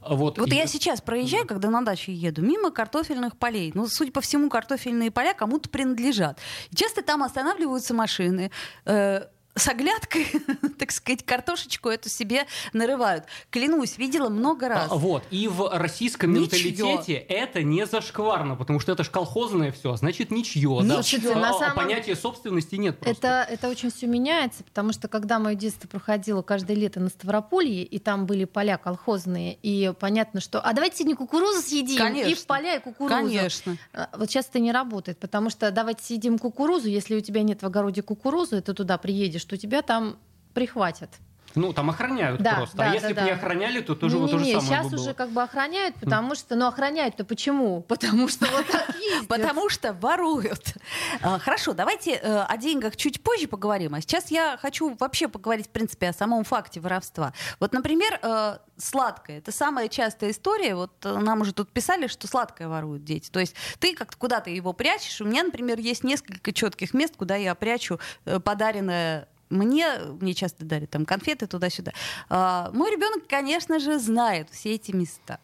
Вот, 0.00 0.38
вот 0.38 0.48
и... 0.48 0.56
я 0.56 0.66
сейчас 0.66 1.00
проезжаю, 1.00 1.46
когда 1.46 1.70
на 1.70 1.82
дачу 1.82 2.10
еду, 2.10 2.42
мимо 2.42 2.70
картофельных 2.70 3.36
полей. 3.36 3.72
Ну, 3.74 3.86
судя 3.86 4.12
по 4.12 4.20
всему, 4.20 4.48
картофельные 4.48 5.10
поля 5.10 5.34
кому-то 5.34 5.68
принадлежат. 5.68 6.38
Часто 6.74 7.02
там 7.02 7.22
останавливаются 7.22 7.94
машины. 7.94 8.50
Э- 8.86 9.24
с 9.54 9.68
оглядкой, 9.68 10.26
так 10.78 10.92
сказать, 10.92 11.24
картошечку 11.24 11.88
эту 11.88 12.08
себе 12.08 12.46
нарывают. 12.72 13.24
Клянусь, 13.50 13.98
видела 13.98 14.28
много 14.28 14.68
раз. 14.68 14.88
А, 14.90 14.94
вот. 14.94 15.24
И 15.30 15.48
в 15.48 15.68
российском 15.76 16.32
ничье. 16.32 16.70
менталитете 16.72 17.14
это 17.14 17.62
не 17.62 17.84
зашкварно, 17.86 18.56
потому 18.56 18.80
что 18.80 18.92
это 18.92 19.04
ж 19.04 19.10
колхозное 19.10 19.72
все, 19.72 19.96
значит 19.96 20.30
ничье. 20.30 20.80
Ничье. 20.82 21.20
Да. 21.20 21.34
На 21.34 21.52
самом... 21.52 21.76
Понятия 21.76 22.14
собственности 22.14 22.76
нет 22.76 22.98
просто. 22.98 23.26
Это, 23.26 23.52
это 23.52 23.68
очень 23.68 23.90
все 23.90 24.06
меняется, 24.06 24.62
потому 24.64 24.92
что 24.92 25.08
когда 25.08 25.38
мое 25.38 25.54
детство 25.54 25.88
проходило 25.88 26.42
каждое 26.42 26.76
лето 26.76 27.00
на 27.00 27.08
Ставрополье, 27.08 27.82
и 27.82 27.98
там 27.98 28.26
были 28.26 28.44
поля 28.44 28.78
колхозные, 28.78 29.58
и 29.62 29.92
понятно, 29.98 30.40
что 30.40 30.60
а 30.60 30.72
давайте 30.72 30.98
сегодня 30.98 31.16
кукурузу 31.16 31.60
съедим, 31.60 31.98
Конечно. 31.98 32.28
и 32.28 32.34
в 32.34 32.46
поля, 32.46 32.76
и 32.76 32.80
кукурузу. 32.80 33.14
Конечно. 33.14 33.76
А, 33.92 34.08
вот 34.16 34.30
сейчас 34.30 34.48
это 34.48 34.60
не 34.60 34.72
работает, 34.72 35.18
потому 35.18 35.50
что 35.50 35.70
давайте 35.70 36.04
съедим 36.04 36.38
кукурузу, 36.38 36.88
если 36.88 37.16
у 37.16 37.20
тебя 37.20 37.42
нет 37.42 37.62
в 37.62 37.66
огороде 37.66 38.02
кукурузы, 38.02 38.60
ты 38.60 38.74
туда 38.74 38.98
приедешь, 38.98 39.39
что 39.40 39.56
тебя 39.56 39.82
там 39.82 40.18
прихватят. 40.54 41.10
Ну, 41.54 41.72
там 41.72 41.90
охраняют 41.90 42.40
да, 42.40 42.54
просто. 42.54 42.76
А 42.76 42.86
да, 42.86 42.90
а 42.92 42.94
если 42.94 43.12
да, 43.12 43.22
бы 43.22 43.26
не 43.26 43.32
охраняли, 43.32 43.80
то 43.80 43.94
тоже 43.94 44.16
не, 44.16 44.22
вот 44.22 44.30
то 44.30 44.38
же 44.38 44.44
не, 44.44 44.52
самое 44.52 44.68
сейчас 44.68 44.84
бы 44.86 44.92
было. 44.92 45.00
уже 45.00 45.14
как 45.14 45.30
бы 45.30 45.42
охраняют, 45.42 45.96
потому 45.96 46.34
что... 46.34 46.54
Ну, 46.54 46.66
охраняют-то 46.66 47.24
почему? 47.24 47.80
Потому 47.88 48.28
что 48.28 48.46
вот 48.46 48.66
так. 48.68 48.94
Потому 49.28 49.68
что 49.68 49.92
воруют. 49.92 50.74
А, 51.22 51.38
хорошо, 51.38 51.72
давайте 51.72 52.12
э, 52.12 52.42
о 52.42 52.56
деньгах 52.56 52.96
чуть 52.96 53.22
позже 53.22 53.48
поговорим. 53.48 53.94
А 53.94 54.00
сейчас 54.00 54.30
я 54.30 54.58
хочу 54.60 54.96
вообще 54.98 55.28
поговорить, 55.28 55.66
в 55.66 55.70
принципе, 55.70 56.10
о 56.10 56.12
самом 56.12 56.44
факте 56.44 56.80
воровства. 56.80 57.32
Вот, 57.58 57.72
например, 57.72 58.18
э, 58.22 58.58
сладкое. 58.76 59.38
Это 59.38 59.50
самая 59.50 59.88
частая 59.88 60.30
история. 60.30 60.76
Вот 60.76 60.92
э, 61.04 61.18
нам 61.18 61.40
уже 61.40 61.52
тут 61.52 61.72
писали, 61.72 62.06
что 62.06 62.28
сладкое 62.28 62.68
воруют 62.68 63.04
дети. 63.04 63.28
То 63.30 63.40
есть 63.40 63.56
ты 63.80 63.94
как-то 63.96 64.16
куда-то 64.16 64.50
его 64.50 64.72
прячешь. 64.72 65.20
У 65.20 65.24
меня, 65.24 65.42
например, 65.42 65.78
есть 65.80 66.04
несколько 66.04 66.52
четких 66.52 66.94
мест, 66.94 67.14
куда 67.16 67.34
я 67.34 67.54
прячу 67.54 67.98
подаренное 68.44 69.28
мне, 69.50 69.98
мне 70.20 70.34
часто 70.34 70.64
дарят 70.64 70.90
там 70.90 71.04
конфеты 71.04 71.46
туда-сюда. 71.46 71.92
А, 72.28 72.70
мой 72.72 72.90
ребенок, 72.90 73.26
конечно 73.28 73.78
же, 73.78 73.98
знает 73.98 74.48
все 74.50 74.74
эти 74.74 74.92
места. 74.92 75.40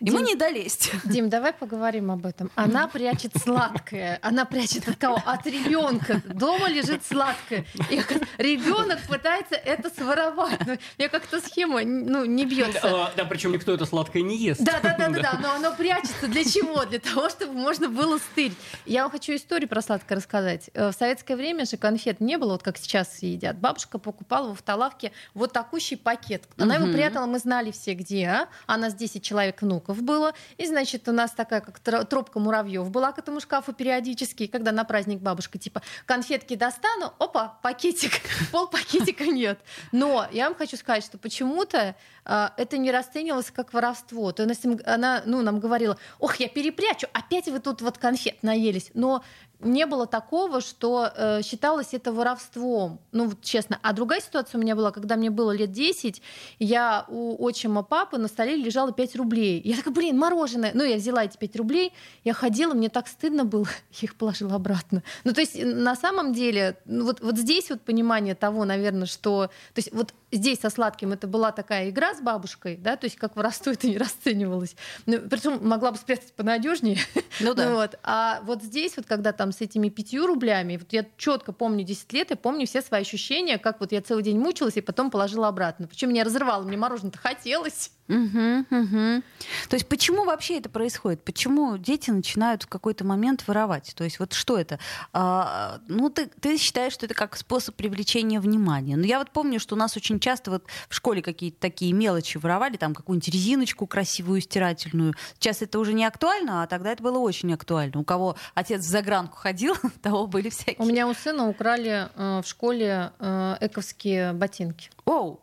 Ему 0.00 0.18
Дим, 0.18 0.26
не 0.26 0.34
долезть. 0.36 0.92
Дим, 1.04 1.28
давай 1.28 1.52
поговорим 1.52 2.10
об 2.10 2.24
этом. 2.24 2.50
Она 2.54 2.86
прячет 2.86 3.32
сладкое. 3.36 4.18
Она 4.22 4.44
прячет 4.44 4.88
от 4.88 4.96
кого? 4.96 5.20
От 5.24 5.46
ребенка. 5.46 6.22
Дома 6.26 6.68
лежит 6.68 7.04
сладкое. 7.04 7.64
И 7.90 8.00
ребенок 8.38 9.00
пытается 9.08 9.56
это 9.56 9.90
своровать. 9.90 10.64
Но 10.66 10.76
я 10.98 11.08
как-то 11.08 11.40
схема 11.40 11.82
ну, 11.82 12.24
не 12.24 12.46
бьется. 12.46 12.80
Да, 12.82 13.12
да, 13.16 13.24
причем 13.24 13.52
никто 13.52 13.72
это 13.72 13.86
сладкое 13.86 14.22
не 14.22 14.36
ест. 14.36 14.62
Да, 14.62 14.78
да, 14.80 14.94
да, 14.96 15.08
да, 15.08 15.22
да. 15.22 15.38
Но 15.42 15.52
оно 15.54 15.74
прячется 15.74 16.28
для 16.28 16.44
чего? 16.44 16.84
Для 16.84 17.00
того, 17.00 17.28
чтобы 17.28 17.54
можно 17.54 17.88
было 17.88 18.18
стырить. 18.18 18.56
Я 18.86 19.02
вам 19.02 19.10
хочу 19.10 19.34
историю 19.34 19.68
про 19.68 19.82
сладкое 19.82 20.18
рассказать. 20.18 20.70
Э, 20.74 20.90
в 20.90 20.92
советское 20.92 21.34
время 21.34 21.64
же 21.64 21.76
конфет 21.76 22.20
не 22.20 22.38
было, 22.38 22.52
вот 22.52 22.62
как 22.62 22.78
сейчас 22.78 23.22
едят. 23.22 23.58
Бабушка 23.58 23.98
покупала 23.98 24.48
в 24.50 24.52
автолавке 24.52 25.10
вот 25.34 25.52
такущий 25.52 25.96
пакет. 25.96 26.44
Она 26.56 26.76
его 26.76 26.86
прятала, 26.92 27.26
мы 27.26 27.38
знали 27.38 27.72
все 27.72 27.94
где. 27.94 28.26
А? 28.26 28.48
Она 28.66 28.90
с 28.90 28.94
10 28.94 29.22
человек 29.22 29.60
внук 29.60 29.87
внуков 29.88 30.02
было. 30.02 30.34
И, 30.56 30.66
значит, 30.66 31.08
у 31.08 31.12
нас 31.12 31.32
такая, 31.32 31.60
как 31.60 31.78
тропка 31.80 32.38
муравьев 32.38 32.90
была 32.90 33.12
к 33.12 33.18
этому 33.18 33.40
шкафу 33.40 33.72
периодически. 33.72 34.44
И 34.44 34.48
когда 34.48 34.72
на 34.72 34.84
праздник 34.84 35.20
бабушка, 35.20 35.58
типа, 35.58 35.82
конфетки 36.06 36.54
достану, 36.54 37.12
опа, 37.18 37.58
пакетик, 37.62 38.12
пол 38.52 38.68
пакетика 38.68 39.24
нет. 39.26 39.58
Но 39.92 40.26
я 40.32 40.44
вам 40.44 40.54
хочу 40.54 40.76
сказать, 40.76 41.04
что 41.04 41.18
почему-то 41.18 41.94
это 42.28 42.76
не 42.78 42.90
расценивалось 42.90 43.50
как 43.50 43.72
воровство. 43.72 44.32
То 44.32 44.44
есть 44.44 44.66
она 44.84 45.22
ну, 45.24 45.42
нам 45.42 45.60
говорила, 45.60 45.96
ох, 46.18 46.36
я 46.36 46.48
перепрячу, 46.48 47.06
опять 47.12 47.48
вы 47.48 47.58
тут 47.58 47.80
вот 47.80 47.98
конфет 47.98 48.42
наелись. 48.42 48.90
Но 48.94 49.22
не 49.60 49.86
было 49.86 50.06
такого, 50.06 50.60
что 50.60 51.10
э, 51.14 51.42
считалось 51.42 51.88
это 51.92 52.12
воровством. 52.12 53.00
Ну, 53.10 53.28
вот 53.28 53.42
честно. 53.42 53.78
А 53.82 53.92
другая 53.92 54.20
ситуация 54.20 54.58
у 54.58 54.62
меня 54.62 54.76
была, 54.76 54.92
когда 54.92 55.16
мне 55.16 55.30
было 55.30 55.50
лет 55.50 55.72
10, 55.72 56.22
я 56.60 57.04
у 57.08 57.42
отчима 57.44 57.82
папы 57.82 58.18
на 58.18 58.28
столе 58.28 58.54
лежало 58.54 58.92
5 58.92 59.16
рублей. 59.16 59.60
Я 59.64 59.76
такая, 59.76 59.92
блин, 59.92 60.16
мороженое. 60.16 60.70
Ну, 60.74 60.84
я 60.84 60.96
взяла 60.96 61.24
эти 61.24 61.36
5 61.36 61.56
рублей, 61.56 61.92
я 62.22 62.34
ходила, 62.34 62.72
мне 62.74 62.88
так 62.88 63.08
стыдно 63.08 63.44
было, 63.44 63.66
я 63.94 64.06
их 64.06 64.14
положила 64.14 64.54
обратно. 64.54 65.02
Ну, 65.24 65.32
то 65.32 65.40
есть, 65.40 65.60
на 65.60 65.96
самом 65.96 66.32
деле, 66.32 66.78
ну, 66.84 67.04
вот, 67.04 67.20
вот 67.20 67.36
здесь 67.36 67.70
вот 67.70 67.80
понимание 67.80 68.36
того, 68.36 68.64
наверное, 68.64 69.06
что... 69.06 69.46
То 69.74 69.78
есть, 69.78 69.92
вот 69.92 70.14
здесь 70.30 70.60
со 70.60 70.70
сладким 70.70 71.12
это 71.12 71.26
была 71.26 71.52
такая 71.52 71.90
игра 71.90 72.14
с 72.14 72.20
бабушкой, 72.20 72.76
да, 72.76 72.96
то 72.96 73.04
есть 73.06 73.16
как 73.16 73.36
воровство 73.36 73.72
это 73.72 73.86
не 73.88 73.98
расценивалось. 73.98 74.76
Ну, 75.06 75.20
причем 75.28 75.66
могла 75.66 75.92
бы 75.92 75.96
спрятать 75.96 76.32
понадежнее. 76.32 76.98
Ну 77.40 77.54
да. 77.54 77.72
вот. 77.72 77.98
А 78.02 78.40
вот 78.42 78.62
здесь 78.62 78.96
вот, 78.96 79.06
когда 79.06 79.32
там 79.32 79.52
с 79.52 79.60
этими 79.60 79.88
пятью 79.88 80.26
рублями, 80.26 80.76
вот 80.76 80.92
я 80.92 81.06
четко 81.16 81.52
помню 81.52 81.84
10 81.84 82.12
лет, 82.12 82.30
я 82.30 82.36
помню 82.36 82.66
все 82.66 82.82
свои 82.82 83.02
ощущения, 83.02 83.58
как 83.58 83.80
вот 83.80 83.92
я 83.92 84.02
целый 84.02 84.24
день 84.24 84.38
мучилась 84.38 84.76
и 84.76 84.80
потом 84.80 85.10
положила 85.10 85.48
обратно. 85.48 85.86
Причем 85.86 86.10
меня 86.10 86.24
разрывало, 86.24 86.64
мне 86.64 86.76
мороженое-то 86.76 87.18
хотелось. 87.18 87.92
Угу, 88.08 88.64
угу. 88.70 89.22
То 89.68 89.74
есть 89.74 89.86
почему 89.86 90.24
вообще 90.24 90.58
это 90.58 90.70
происходит? 90.70 91.22
Почему 91.22 91.76
дети 91.76 92.10
начинают 92.10 92.62
в 92.62 92.66
какой-то 92.66 93.04
момент 93.04 93.46
воровать? 93.46 93.92
То 93.94 94.04
есть 94.04 94.18
вот 94.18 94.32
что 94.32 94.58
это? 94.58 94.78
А, 95.12 95.80
ну, 95.88 96.08
ты, 96.08 96.26
ты 96.40 96.56
считаешь, 96.56 96.94
что 96.94 97.04
это 97.04 97.14
как 97.14 97.36
способ 97.36 97.74
привлечения 97.76 98.40
внимания. 98.40 98.96
Но 98.96 99.04
я 99.04 99.18
вот 99.18 99.30
помню, 99.30 99.60
что 99.60 99.74
у 99.74 99.78
нас 99.78 99.96
очень 99.96 100.20
часто 100.20 100.50
вот 100.50 100.64
в 100.88 100.94
школе 100.94 101.20
какие-то 101.20 101.58
такие 101.60 101.92
мелочи 101.92 102.38
воровали, 102.38 102.78
там 102.78 102.94
какую-нибудь 102.94 103.28
резиночку 103.28 103.86
красивую 103.86 104.40
стирательную. 104.40 105.14
Сейчас 105.38 105.60
это 105.60 105.78
уже 105.78 105.92
не 105.92 106.06
актуально, 106.06 106.62
а 106.62 106.66
тогда 106.66 106.92
это 106.92 107.02
было 107.02 107.18
очень 107.18 107.52
актуально. 107.52 108.00
У 108.00 108.04
кого 108.04 108.36
отец 108.54 108.80
в 108.80 108.88
загранку 108.88 109.36
ходил, 109.36 109.76
того 110.02 110.26
были 110.26 110.48
всякие. 110.48 110.76
У 110.78 110.86
меня 110.86 111.06
у 111.06 111.14
сына 111.14 111.46
украли 111.46 112.08
э, 112.14 112.40
в 112.42 112.46
школе 112.46 113.12
э, 113.18 113.56
эковские 113.60 114.32
ботинки. 114.32 114.90
Оу, 115.04 115.40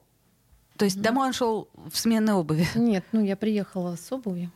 то 0.78 0.86
есть 0.86 1.02
домой 1.02 1.28
он 1.28 1.34
шел 1.34 1.70
в 1.74 1.98
сменной 1.98 2.34
обуви? 2.34 2.68
Нет, 2.76 3.06
ну 3.12 3.24
я 3.24 3.36
приехала 3.36 3.96
с 3.96 4.12
обувью. 4.12 4.52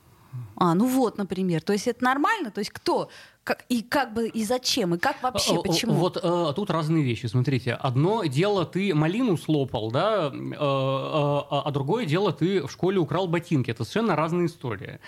А, 0.56 0.76
ну 0.76 0.86
вот, 0.86 1.18
например. 1.18 1.62
То 1.62 1.74
есть 1.74 1.88
это 1.88 2.04
нормально? 2.04 2.52
То 2.52 2.60
есть 2.60 2.72
кто? 2.72 3.10
Как, 3.50 3.66
и 3.68 3.82
как 3.82 4.14
бы 4.14 4.28
и 4.28 4.44
зачем? 4.44 4.94
И 4.94 5.00
как 5.00 5.24
вообще? 5.24 5.56
Э, 5.56 5.64
почему? 5.64 5.94
Вот 5.94 6.20
э, 6.22 6.54
тут 6.56 6.70
разные 6.70 7.04
вещи. 7.04 7.26
Смотрите, 7.26 7.74
одно 7.74 8.24
дело 8.26 8.64
ты 8.64 8.94
малину 8.94 9.38
слопал, 9.38 9.90
да, 9.90 10.28
э, 10.32 10.32
э, 10.32 10.56
а 10.56 11.72
другое 11.72 12.06
дело 12.06 12.32
ты 12.32 12.62
в 12.68 12.72
школе 12.72 13.00
украл 13.00 13.28
ботинки. 13.28 13.72
Это 13.72 13.86
совершенно 13.86 14.16
разная 14.16 14.46
история. 14.46 15.00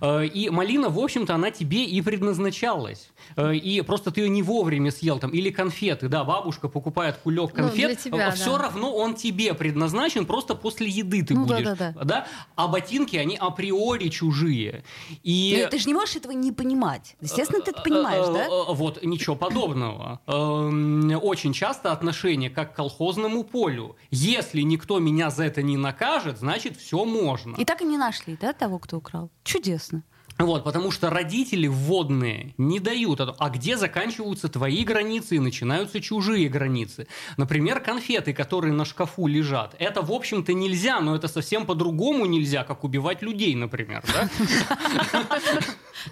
Э, 0.00 0.26
и 0.26 0.50
малина, 0.50 0.88
в 0.88 0.98
общем-то, 0.98 1.36
она 1.36 1.52
тебе 1.52 1.84
и 1.84 2.02
предназначалась. 2.02 3.10
Э, 3.36 3.54
и 3.54 3.80
просто 3.82 4.10
ты 4.10 4.22
ее 4.22 4.28
не 4.28 4.42
вовремя 4.42 4.90
съел 4.90 5.20
там. 5.20 5.30
Или 5.30 5.50
конфеты, 5.50 6.08
да, 6.08 6.24
бабушка 6.24 6.68
покупает 6.68 7.18
кулек 7.18 7.52
ну, 7.54 7.68
конфет. 7.68 7.90
Ну, 7.90 8.10
тебя, 8.10 8.32
все 8.32 8.56
да. 8.56 8.64
равно 8.64 8.92
он 8.92 9.14
тебе 9.14 9.54
предназначен, 9.54 10.26
просто 10.26 10.56
после 10.56 10.88
еды 10.88 11.22
ты 11.22 11.34
ну, 11.34 11.46
будешь. 11.46 11.64
Да, 11.64 11.76
да, 11.76 11.92
да. 11.92 12.04
да? 12.04 12.26
А 12.56 12.66
ботинки, 12.66 13.14
они 13.14 13.36
априори 13.36 14.08
чужие. 14.08 14.82
И... 15.22 15.60
Но 15.62 15.70
ты 15.70 15.78
же 15.78 15.86
не 15.86 15.94
можешь 15.94 16.16
этого 16.16 16.32
не 16.32 16.50
понимать. 16.50 17.14
Естественно, 17.20 17.62
ты 17.62 17.70
это 17.70 17.83
понимаешь, 17.84 18.26
да? 18.26 18.46
Э, 18.46 18.48
э, 18.48 18.74
вот, 18.74 19.02
ничего 19.02 19.36
подобного. 19.36 20.20
Эм, 20.26 21.12
очень 21.22 21.52
часто 21.52 21.92
отношение 21.92 22.50
как 22.50 22.72
к 22.72 22.76
колхозному 22.76 23.44
полю. 23.44 23.96
Если 24.10 24.62
никто 24.62 24.98
меня 24.98 25.30
за 25.30 25.44
это 25.44 25.62
не 25.62 25.76
накажет, 25.76 26.38
значит, 26.38 26.76
все 26.76 27.04
можно. 27.04 27.54
И 27.56 27.64
так 27.64 27.82
и 27.82 27.84
не 27.84 27.98
нашли, 27.98 28.36
да, 28.40 28.52
того, 28.52 28.78
кто 28.78 28.98
украл? 28.98 29.30
Чудесно. 29.44 30.02
Вот, 30.38 30.64
потому 30.64 30.90
что 30.90 31.10
родители 31.10 31.68
вводные 31.68 32.54
не 32.58 32.80
дают. 32.80 33.20
А 33.20 33.50
где 33.50 33.76
заканчиваются 33.76 34.48
твои 34.48 34.84
границы 34.84 35.36
и 35.36 35.38
начинаются 35.38 36.00
чужие 36.00 36.48
границы? 36.48 37.06
Например, 37.36 37.80
конфеты, 37.80 38.32
которые 38.32 38.72
на 38.72 38.84
шкафу 38.84 39.26
лежат. 39.26 39.76
Это, 39.78 40.02
в 40.02 40.10
общем-то, 40.10 40.52
нельзя, 40.52 41.00
но 41.00 41.14
это 41.14 41.28
совсем 41.28 41.66
по-другому 41.66 42.26
нельзя, 42.26 42.64
как 42.64 42.82
убивать 42.84 43.22
людей, 43.22 43.54
например. 43.54 44.02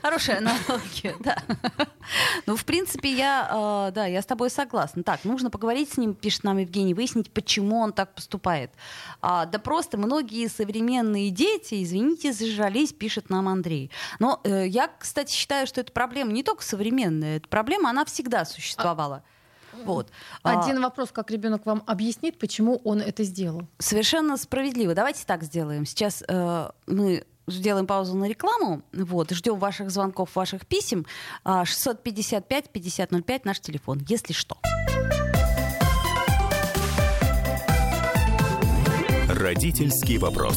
Хорошая 0.00 0.38
аналогия, 0.38 1.16
да. 1.20 1.36
Ну, 2.46 2.56
в 2.56 2.64
принципе, 2.64 3.12
я, 3.12 3.88
э, 3.88 3.92
да, 3.92 4.06
я 4.06 4.22
с 4.22 4.26
тобой 4.26 4.50
согласна. 4.50 5.02
Так, 5.02 5.24
нужно 5.24 5.50
поговорить 5.50 5.92
с 5.92 5.96
ним, 5.96 6.14
пишет 6.14 6.44
нам 6.44 6.58
Евгений, 6.58 6.94
выяснить, 6.94 7.30
почему 7.30 7.78
он 7.78 7.92
так 7.92 8.14
поступает. 8.14 8.70
А, 9.20 9.46
да 9.46 9.58
просто 9.58 9.98
многие 9.98 10.48
современные 10.48 11.30
дети, 11.30 11.82
извините, 11.82 12.32
зажрались, 12.32 12.92
пишет 12.92 13.30
нам 13.30 13.48
Андрей. 13.48 13.90
Но 14.18 14.40
э, 14.44 14.66
я, 14.66 14.90
кстати, 14.98 15.32
считаю, 15.32 15.66
что 15.66 15.80
эта 15.80 15.92
проблема 15.92 16.32
не 16.32 16.42
только 16.42 16.62
современная, 16.62 17.36
эта 17.36 17.48
проблема, 17.48 17.90
она 17.90 18.04
всегда 18.04 18.44
существовала. 18.44 19.22
Вот. 19.84 20.10
Один 20.42 20.78
а, 20.78 20.80
вопрос, 20.82 21.10
как 21.12 21.30
ребенок 21.30 21.64
вам 21.64 21.82
объяснит, 21.86 22.38
почему 22.38 22.80
он 22.84 23.00
это 23.00 23.24
сделал? 23.24 23.66
Совершенно 23.78 24.36
справедливо. 24.36 24.94
Давайте 24.94 25.24
так 25.24 25.42
сделаем. 25.42 25.86
Сейчас 25.86 26.22
э, 26.28 26.70
мы 26.86 27.24
сделаем 27.46 27.86
паузу 27.86 28.16
на 28.16 28.28
рекламу. 28.28 28.82
Вот, 28.92 29.30
ждем 29.30 29.58
ваших 29.58 29.90
звонков, 29.90 30.34
ваших 30.36 30.66
писем. 30.66 31.06
655-5005 31.44 33.22
а, 33.26 33.40
наш 33.44 33.60
телефон, 33.60 34.00
если 34.08 34.32
что. 34.32 34.56
Родительский 39.28 40.18
вопрос. 40.18 40.56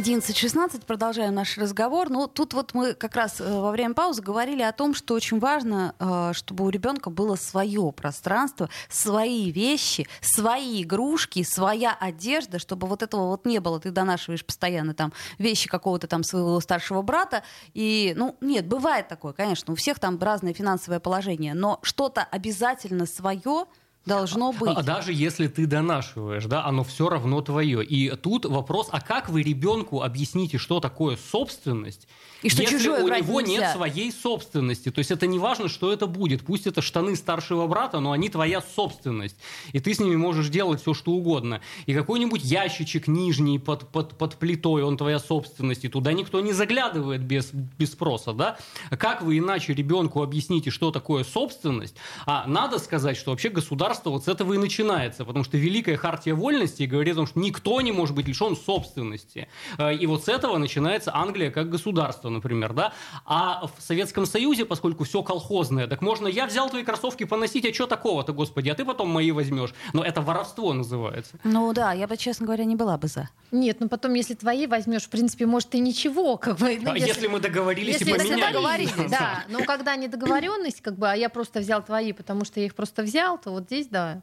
11.16, 0.00 0.86
продолжаем 0.86 1.34
наш 1.34 1.58
разговор. 1.58 2.08
Ну, 2.08 2.26
тут 2.26 2.54
вот 2.54 2.72
мы 2.72 2.94
как 2.94 3.16
раз 3.16 3.38
э, 3.38 3.60
во 3.60 3.70
время 3.70 3.92
паузы 3.92 4.22
говорили 4.22 4.62
о 4.62 4.72
том, 4.72 4.94
что 4.94 5.12
очень 5.12 5.38
важно, 5.38 5.94
э, 5.98 6.32
чтобы 6.32 6.64
у 6.64 6.70
ребенка 6.70 7.10
было 7.10 7.36
свое 7.36 7.92
пространство, 7.92 8.70
свои 8.88 9.50
вещи, 9.50 10.08
свои 10.22 10.84
игрушки, 10.84 11.42
своя 11.42 11.94
одежда, 12.00 12.58
чтобы 12.58 12.86
вот 12.86 13.02
этого 13.02 13.26
вот 13.26 13.44
не 13.44 13.60
было. 13.60 13.78
Ты 13.78 13.90
донашиваешь 13.90 14.42
постоянно 14.42 14.94
там 14.94 15.12
вещи 15.36 15.68
какого-то 15.68 16.06
там 16.06 16.24
своего 16.24 16.58
старшего 16.60 17.02
брата. 17.02 17.42
И, 17.74 18.14
ну, 18.16 18.38
нет, 18.40 18.66
бывает 18.66 19.06
такое, 19.06 19.34
конечно, 19.34 19.74
у 19.74 19.76
всех 19.76 19.98
там 19.98 20.18
разное 20.18 20.54
финансовое 20.54 21.00
положение, 21.00 21.52
но 21.52 21.78
что-то 21.82 22.22
обязательно 22.22 23.04
свое 23.04 23.66
Должно 24.06 24.52
быть. 24.52 24.72
А, 24.74 24.82
даже 24.82 25.12
если 25.12 25.46
ты 25.46 25.66
донашиваешь, 25.66 26.46
да, 26.46 26.64
оно 26.64 26.84
все 26.84 27.10
равно 27.10 27.42
твое. 27.42 27.84
И 27.84 28.08
тут 28.16 28.46
вопрос, 28.46 28.88
а 28.90 29.00
как 29.00 29.28
вы 29.28 29.42
ребенку 29.42 30.02
объясните, 30.02 30.56
что 30.56 30.80
такое 30.80 31.18
собственность, 31.30 32.08
и 32.42 32.48
что 32.48 32.62
если 32.62 32.78
чужое 32.78 33.04
у 33.04 33.08
него 33.08 33.42
нельзя. 33.42 33.66
нет 33.66 33.70
своей 33.76 34.10
собственности? 34.10 34.90
То 34.90 35.00
есть 35.00 35.10
это 35.10 35.26
не 35.26 35.38
важно, 35.38 35.68
что 35.68 35.92
это 35.92 36.06
будет. 36.06 36.42
Пусть 36.42 36.66
это 36.66 36.80
штаны 36.80 37.14
старшего 37.14 37.66
брата, 37.66 38.00
но 38.00 38.12
они 38.12 38.30
твоя 38.30 38.62
собственность. 38.62 39.36
И 39.72 39.80
ты 39.80 39.92
с 39.92 40.00
ними 40.00 40.16
можешь 40.16 40.48
делать 40.48 40.80
все, 40.80 40.94
что 40.94 41.12
угодно. 41.12 41.60
И 41.84 41.92
какой-нибудь 41.92 42.42
ящичек 42.42 43.06
нижний 43.06 43.58
под, 43.58 43.86
под, 43.88 44.16
под 44.16 44.36
плитой, 44.36 44.82
он 44.82 44.96
твоя 44.96 45.18
собственность. 45.18 45.84
И 45.84 45.88
туда 45.88 46.14
никто 46.14 46.40
не 46.40 46.54
заглядывает 46.54 47.20
без, 47.20 47.50
без 47.52 47.92
спроса, 47.92 48.32
да? 48.32 48.56
Как 48.88 49.20
вы 49.20 49.36
иначе 49.36 49.74
ребенку 49.74 50.22
объясните, 50.22 50.70
что 50.70 50.90
такое 50.90 51.24
собственность? 51.24 51.96
А 52.24 52.46
надо 52.46 52.78
сказать, 52.78 53.18
что 53.18 53.32
вообще 53.32 53.50
государство 53.50 53.89
государство 53.90 54.10
вот 54.10 54.24
с 54.24 54.28
этого 54.28 54.54
и 54.54 54.58
начинается, 54.58 55.24
потому 55.24 55.44
что 55.44 55.56
Великая 55.56 55.96
Хартия 55.96 56.34
Вольности 56.34 56.84
говорит 56.84 57.14
о 57.14 57.16
том, 57.16 57.26
что 57.26 57.40
никто 57.40 57.80
не 57.80 57.92
может 57.92 58.14
быть 58.14 58.28
лишен 58.28 58.56
собственности. 58.56 59.48
Э, 59.78 59.94
и 59.94 60.06
вот 60.06 60.24
с 60.24 60.28
этого 60.28 60.58
начинается 60.58 61.14
Англия 61.14 61.50
как 61.50 61.70
государство, 61.70 62.30
например, 62.30 62.72
да. 62.72 62.92
А 63.24 63.66
в 63.66 63.82
Советском 63.82 64.26
Союзе, 64.26 64.64
поскольку 64.64 65.04
все 65.04 65.22
колхозное, 65.22 65.86
так 65.86 66.02
можно, 66.02 66.28
я 66.28 66.46
взял 66.46 66.70
твои 66.70 66.84
кроссовки 66.84 67.24
поносить, 67.24 67.66
а 67.66 67.74
что 67.74 67.86
такого-то, 67.86 68.32
господи, 68.32 68.70
а 68.70 68.74
ты 68.74 68.84
потом 68.84 69.08
мои 69.08 69.32
возьмешь. 69.32 69.74
Но 69.92 70.04
это 70.04 70.20
воровство 70.20 70.72
называется. 70.72 71.38
Ну 71.44 71.72
да, 71.72 71.92
я 71.92 72.06
бы, 72.06 72.16
честно 72.16 72.46
говоря, 72.46 72.64
не 72.64 72.76
была 72.76 72.96
бы 72.96 73.08
за. 73.08 73.28
Нет, 73.50 73.78
ну 73.80 73.88
потом, 73.88 74.14
если 74.14 74.34
твои 74.34 74.66
возьмешь, 74.66 75.02
в 75.02 75.08
принципе, 75.08 75.46
может, 75.46 75.74
и 75.74 75.80
ничего, 75.80 76.36
как 76.36 76.58
бы. 76.58 76.78
Ну, 76.80 76.92
а 76.92 76.94
если, 76.94 77.08
если 77.08 77.26
мы 77.26 77.40
договорились 77.40 77.94
если 77.94 78.10
и 78.10 78.14
поменялись. 78.14 78.44
договорились, 78.46 79.10
да. 79.10 79.44
Но 79.48 79.64
когда 79.64 79.96
недоговоренность, 79.96 80.80
как 80.80 80.96
бы, 80.96 81.10
а 81.10 81.14
я 81.14 81.28
просто 81.28 81.60
взял 81.60 81.82
твои, 81.82 82.12
потому 82.12 82.44
что 82.44 82.60
я 82.60 82.66
их 82.66 82.74
просто 82.74 83.02
взял, 83.02 83.38
то 83.38 83.50
вот 83.50 83.64
здесь 83.64 83.79
здесь 83.80 83.88
да. 83.90 84.22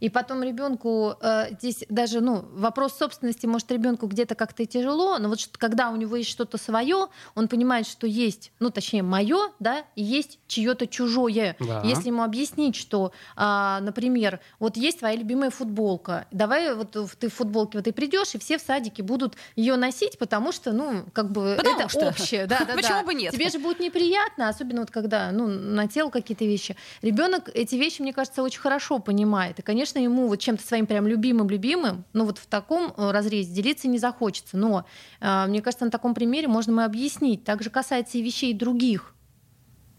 И 0.00 0.08
потом 0.08 0.42
ребенку 0.42 1.14
э, 1.20 1.54
здесь 1.58 1.84
даже, 1.88 2.20
ну, 2.20 2.44
вопрос 2.52 2.96
собственности, 2.96 3.46
может, 3.46 3.70
ребенку 3.70 4.06
где-то 4.06 4.34
как-то 4.34 4.64
тяжело, 4.66 5.18
но 5.18 5.28
вот 5.28 5.38
когда 5.58 5.90
у 5.90 5.96
него 5.96 6.16
есть 6.16 6.30
что-то 6.30 6.58
свое, 6.58 7.08
он 7.34 7.48
понимает, 7.48 7.86
что 7.86 8.06
есть, 8.06 8.52
ну, 8.60 8.70
точнее, 8.70 9.02
мое, 9.02 9.50
да, 9.58 9.84
и 9.94 10.02
есть 10.02 10.38
чье-то 10.46 10.86
чужое. 10.86 11.56
Да. 11.60 11.82
Если 11.84 12.08
ему 12.08 12.22
объяснить, 12.22 12.76
что, 12.76 13.12
э, 13.36 13.78
например, 13.80 14.40
вот 14.58 14.76
есть 14.76 14.98
твоя 15.00 15.16
любимая 15.16 15.50
футболка, 15.50 16.26
давай 16.30 16.74
вот 16.74 16.96
ты 17.18 17.28
в 17.28 17.34
футболке 17.34 17.78
вот 17.78 17.86
и 17.86 17.92
придешь, 17.92 18.34
и 18.34 18.38
все 18.38 18.58
в 18.58 18.62
садике 18.62 19.02
будут 19.02 19.36
ее 19.54 19.76
носить, 19.76 20.18
потому 20.18 20.52
что, 20.52 20.72
ну, 20.72 21.04
как 21.12 21.30
бы 21.30 21.54
потому 21.56 21.80
это 21.80 21.88
что. 21.88 22.08
общее, 22.08 22.46
да, 22.46 22.60
да, 22.66 22.74
Почему 22.76 23.04
бы 23.04 23.14
нет? 23.14 23.32
Тебе 23.32 23.48
же 23.48 23.58
будет 23.58 23.80
неприятно, 23.80 24.48
особенно 24.48 24.80
вот 24.80 24.90
когда, 24.90 25.30
ну, 25.32 25.46
на 25.46 25.86
тело 25.88 26.10
какие-то 26.10 26.44
вещи. 26.44 26.76
Ребенок 27.02 27.50
эти 27.54 27.74
вещи, 27.76 28.02
мне 28.02 28.12
кажется, 28.12 28.42
очень 28.42 28.60
хорошо 28.60 28.98
понимает, 28.98 29.58
и, 29.58 29.62
конечно, 29.62 29.85
конечно, 29.86 29.98
ему 29.98 30.28
вот 30.28 30.36
чем-то 30.36 30.66
своим 30.66 30.86
прям 30.86 31.06
любимым-любимым, 31.06 32.04
но 32.12 32.24
вот 32.24 32.38
в 32.38 32.46
таком 32.46 32.92
э, 32.96 33.10
разрезе 33.10 33.52
делиться 33.52 33.88
не 33.88 33.98
захочется. 33.98 34.56
Но 34.56 34.84
э, 35.20 35.46
мне 35.46 35.62
кажется, 35.62 35.84
на 35.84 35.90
таком 35.90 36.14
примере 36.14 36.48
можно 36.48 36.72
мы 36.72 36.84
объяснить. 36.84 37.44
Также 37.44 37.70
касается 37.70 38.18
и 38.18 38.22
вещей 38.22 38.52
других. 38.52 39.14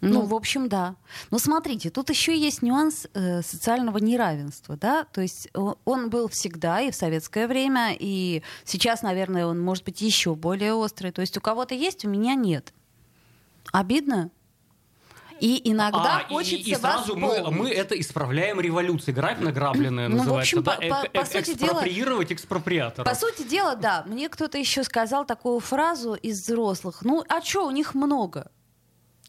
Ну, 0.02 0.14
ну, 0.14 0.26
в 0.26 0.36
общем, 0.36 0.68
да. 0.68 0.96
Но 1.32 1.40
смотрите, 1.40 1.90
тут 1.90 2.10
еще 2.10 2.38
есть 2.38 2.62
нюанс 2.62 3.08
э, 3.14 3.42
социального 3.42 3.98
неравенства, 3.98 4.78
да, 4.78 5.06
то 5.06 5.22
есть 5.22 5.50
он 5.86 6.10
был 6.12 6.28
всегда 6.28 6.82
и 6.82 6.92
в 6.92 6.96
советское 6.96 7.48
время, 7.48 7.96
и 7.98 8.44
сейчас, 8.64 9.02
наверное, 9.02 9.48
он 9.48 9.60
может 9.60 9.86
быть 9.86 10.02
еще 10.02 10.36
более 10.36 10.74
острый. 10.74 11.12
То 11.12 11.22
есть 11.22 11.36
у 11.38 11.42
кого-то 11.42 11.74
есть, 11.74 12.06
у 12.06 12.10
меня 12.10 12.36
нет. 12.36 12.74
Обидно? 13.72 14.30
И 15.40 15.70
иногда 15.72 16.18
А, 16.18 16.22
и- 16.22 16.34
хочется 16.34 16.70
и, 16.70 16.76
сразу 16.76 17.16
мы, 17.16 17.50
мы 17.52 17.70
это 17.70 18.00
исправляем 18.00 18.60
революцией. 18.60 19.14
Грабь 19.16 19.40
награбленная 19.40 20.08
Ну, 20.08 20.16
в 20.16 20.20
называется. 20.20 20.58
общем, 20.60 20.64
да? 20.64 20.72
по- 20.76 20.82
Эк- 20.84 20.90
по- 20.90 21.10
по 21.10 21.18
эк- 21.24 21.26
сути 21.46 21.58
дела- 21.58 21.82
экспроприатора. 22.32 23.06
По 23.06 23.16
сути 23.16 23.44
дела, 23.44 23.76
да. 23.76 24.04
Мне 24.08 24.30
кто-то 24.30 24.58
еще 24.58 24.84
сказал 24.84 25.26
такую 25.26 25.60
фразу 25.60 26.14
из 26.14 26.42
взрослых. 26.42 27.00
Ну, 27.02 27.24
а 27.30 27.42
что, 27.42 27.66
у 27.68 27.72
них 27.72 27.94
много? 27.94 28.52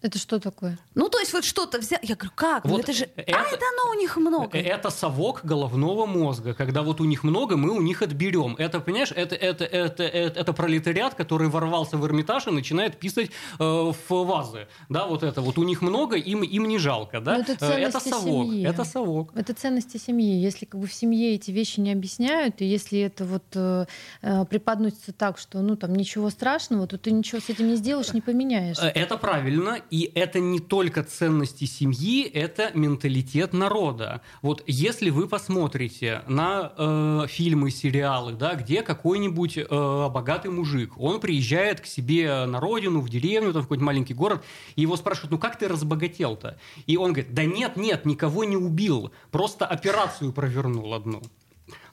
Это 0.00 0.18
что 0.18 0.38
такое? 0.38 0.78
Ну, 0.94 1.08
то 1.08 1.18
есть 1.18 1.32
вот 1.32 1.44
что-то 1.44 1.78
взял. 1.78 1.98
Я 2.02 2.14
говорю, 2.14 2.32
как? 2.36 2.64
ну 2.64 2.70
Вот 2.70 2.80
это 2.82 2.92
же... 2.92 3.08
это- 3.16 3.36
А, 3.36 3.42
это 3.42 3.64
оно 3.72 3.90
у 3.90 3.94
них 4.00 4.16
много. 4.16 4.56
Э, 4.56 4.62
Это 4.62 4.90
совок 4.90 5.40
головного 5.44 6.06
мозга. 6.06 6.54
Когда 6.54 6.82
вот 6.82 7.00
у 7.00 7.04
них 7.04 7.24
много, 7.24 7.56
мы 7.56 7.70
у 7.70 7.80
них 7.80 8.02
отберем. 8.02 8.54
Это, 8.58 8.78
понимаешь, 8.80 9.10
это, 9.12 9.34
это, 9.34 9.64
это, 9.64 10.04
это, 10.04 10.40
это 10.40 10.52
пролетариат, 10.52 11.14
который 11.14 11.48
ворвался 11.48 11.96
в 11.96 12.06
Эрмитаж 12.06 12.46
и 12.46 12.50
начинает 12.50 12.96
писать 12.98 13.30
э, 13.58 13.64
в 13.64 13.94
вазы. 14.10 14.68
Да, 14.88 15.06
вот 15.06 15.22
это 15.24 15.40
вот. 15.40 15.58
У 15.58 15.64
них 15.64 15.82
много, 15.82 16.16
им, 16.16 16.42
им 16.44 16.68
не 16.68 16.78
жалко. 16.78 17.20
Да? 17.20 17.34
Ну, 17.34 17.40
это 17.40 17.56
Э, 17.66 17.72
это 17.80 17.98
совок. 18.00 18.46
семьи. 18.46 18.64
Это 18.66 18.84
совок. 18.84 19.32
Это 19.34 19.52
ценности 19.54 19.96
семьи. 19.96 20.40
Если 20.40 20.64
как 20.64 20.80
бы 20.80 20.86
в 20.86 20.92
семье 20.94 21.34
эти 21.34 21.50
вещи 21.50 21.80
не 21.80 21.90
объясняют, 21.92 22.60
и 22.60 22.64
если 22.64 23.00
это 23.00 23.24
вот 23.24 23.44
э, 23.54 23.86
э, 24.22 24.44
преподносится 24.44 25.12
так, 25.12 25.38
что 25.38 25.60
ну 25.60 25.76
там 25.76 25.94
ничего 25.94 26.30
страшного, 26.30 26.86
то 26.86 26.98
ты 26.98 27.10
ничего 27.10 27.40
с 27.40 27.48
этим 27.50 27.66
не 27.68 27.76
сделаешь, 27.76 28.12
не 28.12 28.20
поменяешь. 28.20 28.78
Э, 28.80 28.88
Это 28.94 29.16
правильно, 29.16 29.80
и 29.90 30.10
это 30.14 30.40
не 30.40 30.60
только 30.60 31.02
ценности 31.02 31.64
семьи, 31.64 32.22
это 32.22 32.70
менталитет 32.74 33.52
народа. 33.52 34.20
Вот 34.42 34.62
если 34.66 35.10
вы 35.10 35.28
посмотрите 35.28 36.22
на 36.26 36.72
э, 36.76 37.26
фильмы, 37.28 37.70
сериалы, 37.70 38.32
да, 38.32 38.54
где 38.54 38.82
какой-нибудь 38.82 39.58
э, 39.58 40.08
богатый 40.10 40.50
мужик, 40.50 40.92
он 40.98 41.20
приезжает 41.20 41.80
к 41.80 41.86
себе 41.86 42.46
на 42.46 42.60
родину, 42.60 43.00
в 43.00 43.08
деревню, 43.08 43.52
там, 43.52 43.62
в 43.62 43.64
какой-нибудь 43.64 43.86
маленький 43.86 44.14
город, 44.14 44.44
и 44.76 44.82
его 44.82 44.96
спрашивают, 44.96 45.32
ну 45.32 45.38
как 45.38 45.58
ты 45.58 45.68
разбогател-то? 45.68 46.58
И 46.86 46.96
он 46.96 47.12
говорит, 47.12 47.34
да 47.34 47.44
нет, 47.44 47.76
нет, 47.76 48.04
никого 48.04 48.44
не 48.44 48.56
убил, 48.56 49.10
просто 49.30 49.66
операцию 49.66 50.32
провернул 50.32 50.94
одну. 50.94 51.22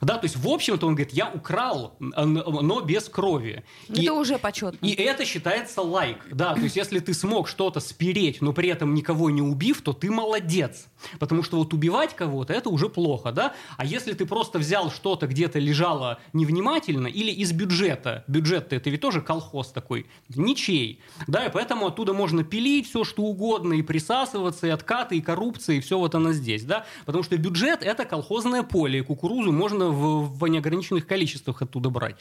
Да, 0.00 0.18
то 0.18 0.24
есть, 0.24 0.36
в 0.36 0.48
общем-то, 0.48 0.86
он 0.86 0.94
говорит, 0.94 1.12
я 1.12 1.30
украл, 1.30 1.96
но 1.98 2.80
без 2.80 3.08
крови. 3.08 3.64
Это 3.88 4.00
И- 4.00 4.08
уже 4.10 4.38
почетно. 4.38 4.78
и 4.86 4.92
это 4.92 5.24
считается 5.24 5.80
лайк. 5.82 6.18
Да, 6.32 6.54
то 6.54 6.60
есть 6.60 6.76
если 6.76 6.98
ты 6.98 7.14
смог 7.14 7.48
что-то 7.48 7.80
спереть, 7.80 8.40
но 8.42 8.52
при 8.52 8.68
этом 8.68 8.94
никого 8.94 9.30
не 9.30 9.42
убив, 9.42 9.80
то 9.82 9.92
ты 9.92 10.10
молодец. 10.10 10.86
Потому 11.18 11.42
что 11.42 11.56
вот 11.58 11.72
убивать 11.74 12.14
кого-то 12.14 12.52
это 12.52 12.68
уже 12.70 12.88
плохо, 12.88 13.32
да? 13.32 13.54
А 13.76 13.84
если 13.84 14.12
ты 14.12 14.26
просто 14.26 14.58
взял 14.58 14.90
что-то 14.90 15.26
где-то 15.26 15.58
лежало 15.58 16.18
невнимательно 16.32 17.06
или 17.06 17.30
из 17.30 17.52
бюджета, 17.52 18.24
бюджет 18.28 18.72
это 18.72 18.90
ведь 18.90 19.00
тоже 19.00 19.20
колхоз 19.20 19.68
такой, 19.72 20.06
ничей, 20.34 21.00
да, 21.26 21.46
и 21.46 21.50
поэтому 21.50 21.86
оттуда 21.86 22.12
можно 22.12 22.44
пилить 22.44 22.88
все 22.88 23.04
что 23.04 23.22
угодно 23.22 23.74
и 23.74 23.82
присасываться, 23.82 24.66
и 24.66 24.70
откаты, 24.70 25.16
и 25.16 25.20
коррупция, 25.20 25.76
и 25.76 25.80
все 25.80 25.98
вот 25.98 26.14
оно 26.14 26.32
здесь, 26.32 26.64
да? 26.64 26.86
Потому 27.04 27.24
что 27.24 27.36
бюджет 27.36 27.82
это 27.82 28.04
колхозное 28.04 28.62
поле, 28.62 29.00
и 29.00 29.02
кукурузу 29.02 29.52
можно 29.52 29.65
в, 29.68 30.38
в 30.38 30.46
неограниченных 30.46 31.06
количествах 31.06 31.62
оттуда 31.62 31.90
брать. 31.90 32.16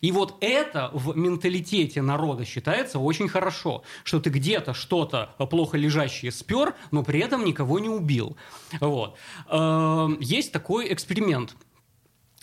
И 0.00 0.12
вот 0.12 0.36
это 0.40 0.90
в 0.92 1.16
менталитете 1.16 2.02
народа 2.02 2.44
считается 2.44 2.98
очень 2.98 3.28
хорошо, 3.28 3.82
что 4.04 4.20
ты 4.20 4.30
где-то 4.30 4.74
что-то 4.74 5.34
плохо 5.50 5.76
лежащее 5.76 6.32
спер, 6.32 6.74
но 6.90 7.02
при 7.02 7.20
этом 7.20 7.44
никого 7.44 7.78
не 7.78 7.88
убил. 7.88 8.36
Вот. 8.80 9.16
Эм, 9.48 10.18
Есть 10.20 10.52
такой 10.52 10.92
эксперимент. 10.92 11.54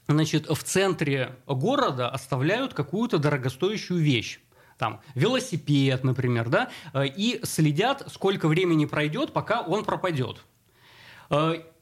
Значит, 0.08 0.48
в 0.50 0.64
центре 0.64 1.36
города 1.46 2.10
оставляют 2.10 2.74
какую-то 2.74 3.18
дорогостоящую 3.18 4.00
вещь. 4.00 4.40
Там 4.78 5.02
велосипед, 5.16 6.04
например, 6.04 6.50
да, 6.50 6.70
э, 6.94 7.08
и 7.08 7.40
следят, 7.44 8.04
сколько 8.12 8.48
времени 8.48 8.86
пройдет, 8.86 9.34
пока 9.34 9.62
он 9.62 9.84
пропадет. 9.84 10.46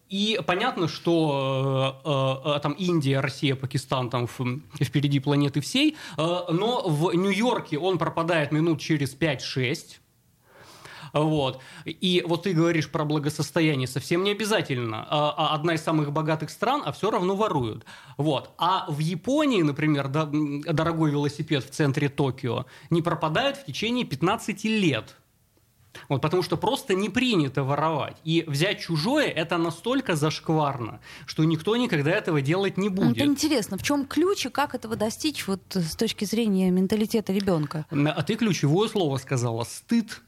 Э, 0.10 0.16
И 0.16 0.40
понятно, 0.46 0.88
что 0.88 2.00
э, 2.06 2.58
э, 2.58 2.60
там 2.62 2.74
Индия, 2.74 3.20
Россия, 3.22 3.56
Пакистан 3.56 4.10
там 4.10 4.28
в- 4.28 4.60
впереди 4.84 5.20
планеты 5.20 5.60
всей, 5.62 5.96
э, 6.18 6.44
но 6.52 6.88
в 6.88 7.14
Нью-Йорке 7.14 7.78
он 7.78 7.98
пропадает 7.98 8.52
минут 8.52 8.80
через 8.80 9.16
5-6. 9.16 10.00
Вот. 11.14 11.62
И 11.86 12.24
вот 12.28 12.44
ты 12.44 12.52
говоришь 12.54 12.90
про 12.92 13.06
благосостояние, 13.06 13.88
совсем 13.88 14.24
не 14.24 14.32
обязательно. 14.32 15.08
А, 15.10 15.34
а 15.38 15.56
одна 15.56 15.76
из 15.76 15.82
самых 15.82 16.12
богатых 16.12 16.50
стран, 16.50 16.82
а 16.86 16.92
все 16.92 17.10
равно 17.10 17.36
воруют. 17.38 17.86
Вот. 18.18 18.50
А 18.58 18.86
в 18.90 19.00
Японии, 19.00 19.62
например, 19.62 20.10
дорогой 20.10 21.12
велосипед 21.12 21.64
в 21.64 21.70
центре 21.70 22.10
Токио 22.10 22.66
не 22.90 23.02
пропадает 23.02 23.56
в 23.58 23.66
течение 23.66 24.04
15 24.04 24.66
лет. 24.66 25.16
Вот, 26.10 26.22
потому 26.22 26.44
что 26.44 26.58
просто 26.58 26.94
не 26.94 27.10
принято 27.10 27.64
воровать. 27.64 28.18
И 28.24 28.44
взять 28.48 28.82
чужое 28.82 29.28
это 29.28 29.58
настолько 29.58 30.16
зашкварно, 30.16 31.00
что 31.26 31.44
никто 31.44 31.76
никогда 31.76 32.12
этого 32.12 32.42
делать 32.42 32.78
не 32.78 32.90
Ну, 32.90 32.96
будет. 32.96 33.18
Это 33.18 33.26
интересно, 33.26 33.78
в 33.78 33.84
чем 33.84 34.06
ключ 34.06 34.46
и 34.46 34.50
как 34.50 34.76
этого 34.76 34.96
достичь 34.96 35.48
вот 35.48 35.62
с 35.74 35.96
точки 35.96 36.26
зрения 36.26 36.72
менталитета 36.72 37.34
ребенка? 37.34 37.86
А 37.90 38.24
ты 38.24 38.36
ключевое 38.36 38.88
слово 38.88 39.18
сказала 39.18 39.64
стыд. 39.64 40.22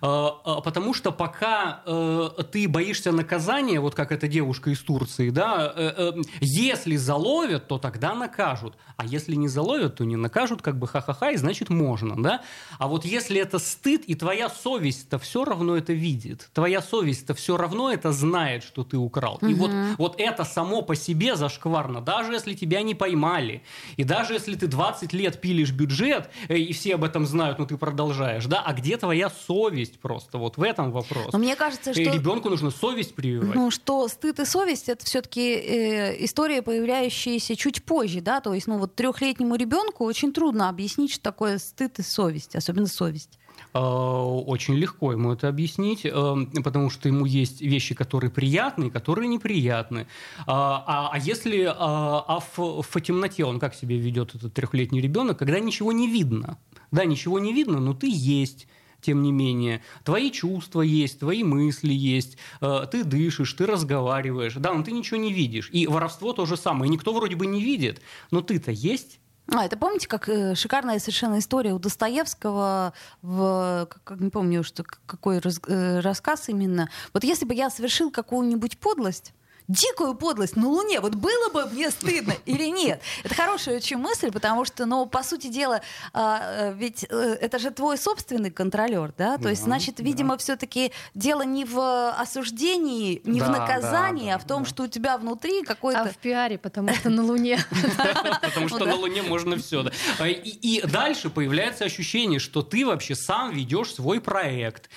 А, 0.00 0.40
а, 0.44 0.60
Потому 0.60 0.94
что 0.94 1.12
пока 1.12 1.82
э, 1.84 2.30
ты 2.50 2.68
боишься 2.68 3.12
наказания, 3.12 3.80
вот 3.80 3.94
как 3.94 4.12
эта 4.12 4.28
девушка 4.28 4.70
из 4.70 4.80
Турции, 4.80 5.30
да, 5.30 5.72
э, 5.74 5.92
э, 5.96 6.22
если 6.40 6.96
заловят, 6.96 7.68
то 7.68 7.78
тогда 7.78 8.14
накажут, 8.14 8.74
а 8.96 9.04
если 9.04 9.34
не 9.34 9.48
заловят, 9.48 9.96
то 9.96 10.04
не 10.04 10.16
накажут, 10.16 10.62
как 10.62 10.78
бы 10.78 10.86
ха-ха-ха, 10.86 11.30
и 11.30 11.36
значит 11.36 11.70
можно, 11.70 12.22
да. 12.22 12.42
А 12.78 12.86
вот 12.88 13.04
если 13.04 13.40
это 13.40 13.58
стыд, 13.58 14.04
и 14.06 14.14
твоя 14.14 14.48
совесть-то 14.48 15.18
все 15.18 15.44
равно 15.44 15.76
это 15.76 15.92
видит, 15.92 16.50
твоя 16.52 16.82
совесть-то 16.82 17.34
все 17.34 17.56
равно 17.56 17.90
это 17.90 18.12
знает, 18.12 18.62
что 18.62 18.84
ты 18.84 18.96
украл. 18.96 19.38
И 19.42 19.54
вот, 19.54 19.70
вот 19.98 20.20
это 20.20 20.44
само 20.44 20.82
по 20.82 20.94
себе 20.94 21.36
зашкварно, 21.36 22.00
даже 22.00 22.32
если 22.32 22.54
тебя 22.54 22.82
не 22.82 22.94
поймали, 22.94 23.62
и 23.96 24.04
даже 24.04 24.34
если 24.34 24.54
ты 24.54 24.66
20 24.66 25.12
лет 25.12 25.40
пилишь 25.40 25.72
бюджет, 25.72 26.30
э, 26.48 26.56
и 26.56 26.72
все 26.72 26.94
об 26.94 27.04
этом 27.04 27.26
знают, 27.26 27.58
но 27.58 27.66
ты 27.66 27.76
продолжаешь, 27.76 28.46
да, 28.46 28.62
а 28.64 28.72
где 28.72 28.96
твоя 28.96 29.30
совесть 29.30 29.69
просто? 30.00 30.38
Вот 30.38 30.56
в 30.56 30.62
этом 30.62 30.92
вопрос. 30.92 31.32
Но 31.32 31.38
мне 31.38 31.56
кажется, 31.56 31.90
И 31.90 32.04
что... 32.04 32.14
ребенку 32.14 32.50
нужно 32.50 32.70
совесть 32.70 33.14
прививать. 33.14 33.54
Ну, 33.54 33.70
что 33.70 34.06
стыд 34.08 34.40
и 34.40 34.44
совесть 34.44 34.88
это 34.88 35.04
все-таки 35.04 35.52
э, 35.54 36.24
история, 36.24 36.62
появляющаяся 36.62 37.56
чуть 37.56 37.84
позже, 37.84 38.20
да, 38.20 38.40
то 38.40 38.52
есть, 38.54 38.66
ну, 38.66 38.78
вот 38.78 38.94
трехлетнему 38.94 39.56
ребенку 39.56 40.04
очень 40.04 40.32
трудно 40.32 40.68
объяснить, 40.68 41.12
что 41.12 41.22
такое 41.22 41.58
стыд 41.58 41.98
и 41.98 42.02
совесть, 42.02 42.56
особенно 42.56 42.86
совесть. 42.86 43.38
Э, 43.72 43.78
Очень 43.78 44.74
легко 44.74 45.12
ему 45.12 45.32
это 45.32 45.48
объяснить, 45.48 46.00
э, 46.04 46.34
потому 46.64 46.90
что 46.90 47.08
ему 47.08 47.24
есть 47.26 47.60
вещи, 47.60 47.94
которые 47.94 48.30
приятны, 48.30 48.90
которые 48.90 49.28
неприятны. 49.28 50.06
А, 50.46 50.82
а- 50.86 51.10
а 51.12 51.18
если 51.18 51.64
а, 51.64 52.24
а 52.26 52.40
в, 52.40 52.82
в 52.82 53.00
темноте 53.00 53.44
он 53.44 53.60
как 53.60 53.74
себя 53.74 53.96
ведет, 53.96 54.34
этот 54.34 54.54
трехлетний 54.54 55.00
ребенок, 55.00 55.38
когда 55.38 55.60
ничего 55.60 55.92
не 55.92 56.08
видно? 56.10 56.58
Да, 56.90 57.04
ничего 57.04 57.38
не 57.38 57.52
видно, 57.52 57.78
но 57.78 57.94
ты 57.94 58.08
есть. 58.10 58.66
Тем 59.00 59.22
не 59.22 59.32
менее, 59.32 59.82
твои 60.04 60.30
чувства 60.30 60.82
есть, 60.82 61.20
твои 61.20 61.42
мысли 61.42 61.92
есть, 61.92 62.36
э, 62.60 62.86
ты 62.90 63.04
дышишь, 63.04 63.52
ты 63.54 63.66
разговариваешь, 63.66 64.54
да, 64.54 64.72
но 64.72 64.82
ты 64.82 64.92
ничего 64.92 65.18
не 65.18 65.32
видишь. 65.32 65.70
И 65.72 65.86
воровство 65.86 66.32
то 66.32 66.46
же 66.46 66.56
самое. 66.56 66.90
Никто 66.90 67.12
вроде 67.12 67.36
бы 67.36 67.46
не 67.46 67.62
видит, 67.62 68.00
но 68.30 68.40
ты-то 68.40 68.70
есть. 68.70 69.20
А, 69.52 69.64
это 69.64 69.76
помните, 69.76 70.06
как 70.06 70.28
э, 70.28 70.54
шикарная 70.54 70.98
совершенно 71.00 71.38
история 71.38 71.72
у 71.72 71.78
Достоевского 71.78 72.92
в, 73.20 73.88
как, 74.04 74.20
не 74.20 74.30
помню, 74.30 74.62
что, 74.62 74.84
какой 74.84 75.38
раз- 75.40 75.60
э, 75.66 76.00
рассказ 76.00 76.48
именно. 76.48 76.88
Вот 77.12 77.24
если 77.24 77.44
бы 77.44 77.54
я 77.54 77.68
совершил 77.70 78.10
какую-нибудь 78.12 78.78
подлость, 78.78 79.32
дикую 79.70 80.14
подлость 80.14 80.56
на 80.56 80.68
Луне, 80.68 81.00
вот 81.00 81.14
было 81.14 81.48
бы 81.50 81.66
мне 81.66 81.90
стыдно 81.90 82.34
или 82.44 82.64
нет? 82.64 83.00
Это 83.22 83.34
хорошая 83.34 83.76
очень 83.76 83.98
мысль, 83.98 84.30
потому 84.30 84.64
что, 84.64 84.86
ну, 84.86 85.06
по 85.06 85.22
сути 85.22 85.46
дела, 85.46 85.80
а, 86.12 86.70
э, 86.70 86.74
ведь 86.74 87.06
э, 87.08 87.38
это 87.40 87.58
же 87.58 87.70
твой 87.70 87.96
собственный 87.96 88.50
контролер, 88.50 89.12
да? 89.16 89.38
То 89.38 89.48
есть, 89.48 89.62
Да, 89.62 89.66
значит, 89.66 89.96
да. 89.96 90.04
видимо, 90.04 90.36
все-таки 90.38 90.92
дело 91.14 91.42
не 91.42 91.64
в 91.64 92.10
осуждении, 92.10 93.22
не 93.24 93.40
в 93.40 93.44
Да, 93.44 93.58
наказании, 93.58 94.30
да, 94.30 94.36
а 94.36 94.38
в 94.38 94.46
том, 94.46 94.64
да. 94.64 94.68
что 94.68 94.82
у 94.84 94.86
тебя 94.88 95.16
внутри 95.18 95.62
какой-то... 95.62 96.02
А 96.02 96.08
в 96.08 96.16
пиаре, 96.16 96.58
потому 96.58 96.92
что 96.94 97.10
на 97.10 97.22
Луне. 97.22 97.58
Потому 98.42 98.68
что 98.68 98.80
да. 98.80 98.86
на 98.86 98.94
Луне 98.96 99.22
можно 99.22 99.56
все. 99.56 99.84
И, 100.24 100.78
и 100.78 100.86
дальше 100.86 101.30
появляется 101.30 101.84
ощущение, 101.84 102.40
что 102.40 102.62
ты 102.62 102.84
вообще 102.84 103.14
сам 103.14 103.52
ведешь 103.52 103.94
свой 103.94 104.20
проект. 104.20 104.90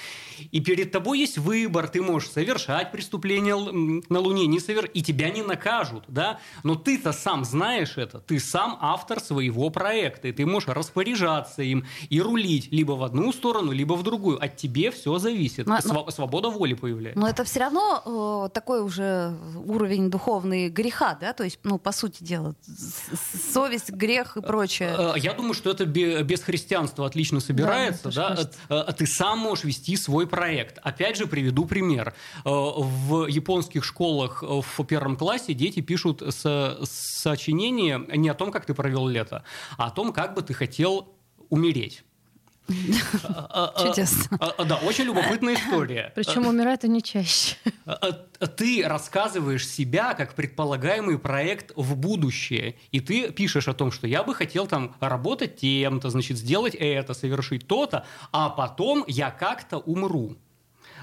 И 0.52 0.60
перед 0.60 0.92
тобой 0.92 1.20
есть 1.20 1.38
выбор. 1.38 1.88
Ты 1.88 2.02
можешь 2.02 2.30
совершать 2.30 2.92
преступление 2.92 3.56
на 4.10 4.20
Луне, 4.20 4.48
не 4.48 4.60
совер... 4.64 4.86
и 4.86 5.02
тебя 5.02 5.30
не 5.30 5.42
накажут, 5.44 6.04
да, 6.08 6.40
но 6.64 6.76
ты-то 6.76 7.12
сам 7.14 7.46
знаешь 7.46 7.98
это, 7.98 8.20
ты 8.20 8.40
сам 8.40 8.78
автор 8.82 9.20
своего 9.20 9.70
проекта, 9.70 10.28
и 10.28 10.32
ты 10.32 10.46
можешь 10.46 10.70
распоряжаться 10.70 11.62
им 11.62 11.86
и 12.10 12.22
рулить 12.22 12.70
либо 12.72 12.94
в 12.94 13.04
одну 13.04 13.32
сторону, 13.34 13.72
либо 13.72 13.94
в 13.94 14.04
другую. 14.04 14.44
От 14.44 14.56
тебе 14.58 14.90
все 14.92 15.18
зависит. 15.20 15.68
Но- 15.68 15.78
Сва- 15.78 16.10
Свобода 16.12 16.50
воли 16.50 16.74
появляется. 16.74 17.20
Но 17.20 17.28
это 17.28 17.44
все 17.44 17.60
равно 17.60 18.46
э, 18.46 18.50
такой 18.54 18.82
уже 18.82 19.36
уровень 19.66 20.10
духовный 20.10 20.70
греха, 20.70 21.18
да? 21.20 21.34
То 21.34 21.44
есть, 21.44 21.60
ну, 21.64 21.78
по 21.78 21.92
сути 21.92 22.24
дела, 22.24 22.56
совесть, 23.54 23.90
грех 23.92 24.38
и 24.38 24.42
прочее. 24.42 24.96
Э, 24.98 25.14
Я 25.18 25.34
думаю, 25.34 25.54
что 25.54 25.70
это 25.70 25.86
бе- 25.86 26.24
без 26.24 26.42
христианства 26.42 27.06
отлично 27.06 27.40
собирается. 27.40 28.12
Да. 28.12 28.38
Э, 28.70 28.76
э, 28.90 28.94
Ты 28.94 29.06
сам 29.08 29.40
можешь 29.40 29.64
вести 29.66 29.96
свой 29.98 30.28
проект. 30.28 30.80
Опять 30.84 31.18
же, 31.18 31.26
приведу 31.28 31.66
пример. 31.66 32.14
Э, 32.46 32.50
В 32.50 33.28
японских 33.28 33.84
школах 33.84 34.43
э, 34.43 34.43
в 34.62 34.84
первом 34.86 35.16
классе 35.16 35.54
дети 35.54 35.82
пишут 35.82 36.22
со- 36.30 36.78
сочинение 36.84 38.04
не 38.16 38.30
о 38.30 38.34
том, 38.34 38.52
как 38.52 38.66
ты 38.66 38.74
провел 38.74 39.08
лето, 39.08 39.44
а 39.78 39.88
о 39.88 39.92
том, 39.92 40.14
как 40.14 40.34
бы 40.34 40.42
ты 40.42 40.54
хотел 40.54 41.14
умереть. 41.50 42.04
Э, 42.68 42.74
э, 42.74 43.68
Чудесно. 43.88 44.38
э, 44.40 44.46
э, 44.58 44.66
Да, 44.66 44.78
очень 44.78 45.06
любопытная 45.06 45.56
история. 45.56 46.12
Причем 46.16 46.48
умирают 46.48 46.84
они 46.84 47.04
чаще. 47.04 47.58
А, 47.86 48.00
а, 48.40 48.48
Ты 48.48 48.84
рассказываешь 48.86 49.68
себя 49.68 50.14
как 50.14 50.34
предполагаемый 50.34 51.20
проект 51.20 51.72
в 51.76 51.96
будущее, 51.96 52.76
и 52.92 53.00
ты 53.00 53.32
пишешь 53.32 53.68
о 53.68 53.74
том, 53.74 53.92
что 53.92 54.08
я 54.08 54.24
бы 54.24 54.34
хотел 54.34 54.68
там 54.68 54.96
работать 55.00 55.58
тем-то, 55.58 56.10
значит, 56.10 56.38
сделать 56.38 56.76
это, 56.76 57.14
совершить 57.14 57.68
то-то, 57.68 58.06
а 58.32 58.50
потом 58.50 59.04
я 59.08 59.30
как-то 59.32 59.78
умру. 59.80 60.38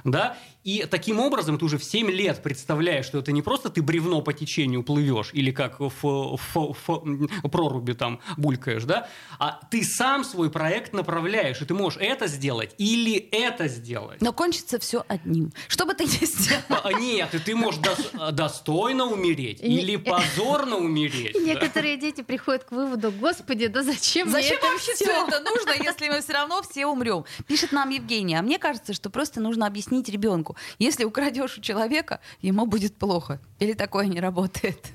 Да? 0.04 0.36
И 0.64 0.86
таким 0.90 1.20
образом 1.20 1.58
ты 1.58 1.64
уже 1.64 1.78
в 1.78 1.84
7 1.84 2.10
лет 2.10 2.42
представляешь, 2.42 3.06
что 3.06 3.18
это 3.18 3.32
не 3.32 3.42
просто 3.42 3.70
ты 3.70 3.82
бревно 3.82 4.20
по 4.22 4.32
течению 4.32 4.82
плывешь 4.82 5.30
или 5.32 5.50
как 5.52 5.80
в, 5.80 5.90
в- 6.02 6.76
в- 6.86 7.48
проруби 7.50 7.92
там 7.92 8.20
булькаешь, 8.36 8.84
да? 8.84 9.08
а 9.38 9.58
ты 9.70 9.82
сам 9.84 10.22
свой 10.24 10.50
проект 10.50 10.92
направляешь, 10.92 11.60
и 11.62 11.64
ты 11.64 11.74
можешь 11.74 11.98
это 12.02 12.26
сделать 12.26 12.74
или 12.78 13.14
это 13.16 13.68
сделать. 13.68 14.20
Но 14.20 14.32
кончится 14.32 14.78
все 14.78 15.04
одним. 15.08 15.52
Что 15.68 15.86
бы 15.86 15.94
ты 15.94 16.04
ни 16.04 16.24
сделал. 16.26 16.62
А, 16.68 16.92
Нет, 16.92 17.34
и 17.34 17.38
ты 17.38 17.54
можешь 17.56 17.80
дос- 17.80 18.32
достойно 18.32 19.04
умереть 19.06 19.62
не- 19.62 19.80
или 19.80 19.96
позорно 19.96 20.76
умереть. 20.76 21.32
Да. 21.34 21.40
некоторые 21.40 21.96
дети 21.96 22.22
приходят 22.22 22.64
к 22.64 22.72
выводу, 22.72 23.10
господи, 23.12 23.66
да 23.66 23.82
зачем 23.82 24.28
мне 24.28 24.42
Зачем 24.42 24.58
это 24.58 24.66
вообще 24.66 24.94
всё?» 24.94 25.04
все 25.04 25.26
это 25.26 25.40
нужно, 25.40 25.70
если 25.82 26.08
мы 26.08 26.20
все 26.20 26.32
равно 26.34 26.62
все 26.62 26.86
умрем? 26.86 27.24
Пишет 27.46 27.72
нам 27.72 27.88
Евгения. 27.90 28.38
А 28.38 28.42
мне 28.42 28.58
кажется, 28.58 28.92
что 28.92 29.10
просто 29.10 29.40
нужно 29.40 29.66
объяснить 29.66 29.89
ребенку. 30.09 30.57
Если 30.79 31.05
украдешь 31.05 31.59
у 31.59 31.61
человека, 31.61 32.20
ему 32.40 32.66
будет 32.66 32.96
плохо. 32.96 33.40
Или 33.60 33.74
такое 33.74 34.06
не 34.06 34.20
работает. 34.20 34.86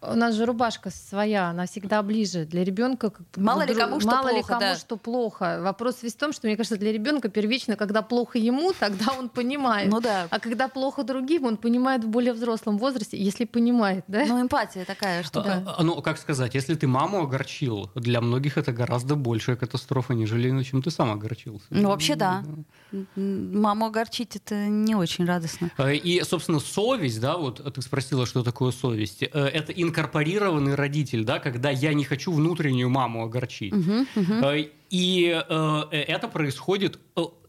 У 0.00 0.14
нас 0.14 0.34
же 0.34 0.46
рубашка 0.46 0.90
своя, 0.90 1.50
она 1.50 1.66
всегда 1.66 2.02
ближе. 2.02 2.46
Для 2.46 2.64
ребенка 2.64 3.10
как 3.10 3.26
Мало 3.36 3.66
ли 3.66 3.74
кому 3.74 4.00
что 4.00 4.08
мало 4.08 4.28
ли 4.28 4.34
плохо, 4.34 4.48
кому 4.48 4.60
да. 4.60 4.76
что 4.76 4.96
плохо. 4.96 5.60
Вопрос 5.62 6.02
весь 6.02 6.14
в 6.14 6.16
том, 6.16 6.32
что 6.32 6.46
мне 6.46 6.56
кажется, 6.56 6.78
для 6.78 6.90
ребенка 6.90 7.28
первично, 7.28 7.76
когда 7.76 8.00
плохо 8.00 8.38
ему, 8.38 8.72
тогда 8.72 9.12
он 9.18 9.28
понимает. 9.28 9.90
Ну 9.90 10.00
да. 10.00 10.26
А 10.30 10.40
когда 10.40 10.68
плохо 10.68 11.04
другим, 11.04 11.44
он 11.44 11.58
понимает 11.58 12.02
в 12.02 12.08
более 12.08 12.32
взрослом 12.32 12.78
возрасте, 12.78 13.22
если 13.22 13.44
понимает, 13.44 14.04
да? 14.08 14.24
Ну, 14.26 14.40
эмпатия 14.40 14.86
такая, 14.86 15.22
что 15.22 15.42
А, 15.42 15.76
а, 15.78 15.82
Ну, 15.82 16.00
как 16.00 16.18
сказать, 16.18 16.54
если 16.54 16.74
ты 16.74 16.86
маму 16.86 17.22
огорчил, 17.22 17.90
для 17.94 18.22
многих 18.22 18.56
это 18.56 18.72
гораздо 18.72 19.16
большая 19.16 19.56
катастрофа, 19.56 20.14
нежели 20.14 20.62
чем 20.64 20.82
ты 20.82 20.90
сам 20.90 21.12
огорчился. 21.12 21.66
Ну, 21.68 21.90
вообще, 21.90 22.14
да. 22.14 22.42
Маму 23.16 23.86
огорчить 23.86 24.36
это 24.36 24.54
не 24.54 24.94
очень 24.94 25.26
радостно. 25.26 25.70
Э, 25.76 25.94
И, 25.94 26.22
собственно, 26.22 26.60
совесть, 26.60 27.20
да, 27.20 27.36
вот 27.36 27.60
ты 27.74 27.82
спросила, 28.14 28.26
что 28.26 28.42
такое 28.42 28.70
совесть. 28.72 29.22
Э, 29.22 29.26
Это 29.52 29.72
инкорпорированный 29.72 30.74
родитель, 30.74 31.24
да, 31.24 31.38
когда 31.38 31.70
я 31.70 31.94
не 31.94 32.04
хочу 32.04 32.32
внутреннюю 32.32 32.88
маму 32.88 33.24
огорчить. 33.24 33.72
Мгм. 33.72 34.06
Э, 34.16 34.68
И 34.90 35.42
э, 35.48 35.82
это 35.90 36.28
происходит 36.28 36.98